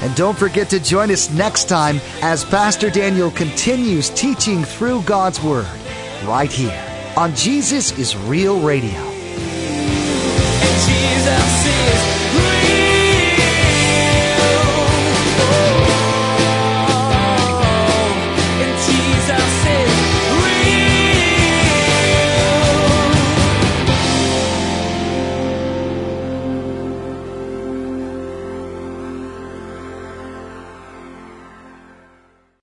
And 0.00 0.14
don't 0.14 0.38
forget 0.38 0.70
to 0.70 0.78
join 0.78 1.10
us 1.10 1.28
next 1.32 1.68
time 1.68 2.00
as 2.22 2.44
Pastor 2.44 2.88
Daniel 2.88 3.32
continues 3.32 4.10
teaching 4.10 4.62
through 4.62 5.02
God's 5.02 5.42
Word 5.42 5.66
right 6.24 6.50
here 6.50 6.84
on 7.16 7.34
Jesus 7.34 7.98
is 7.98 8.16
Real 8.16 8.60
Radio. 8.60 9.08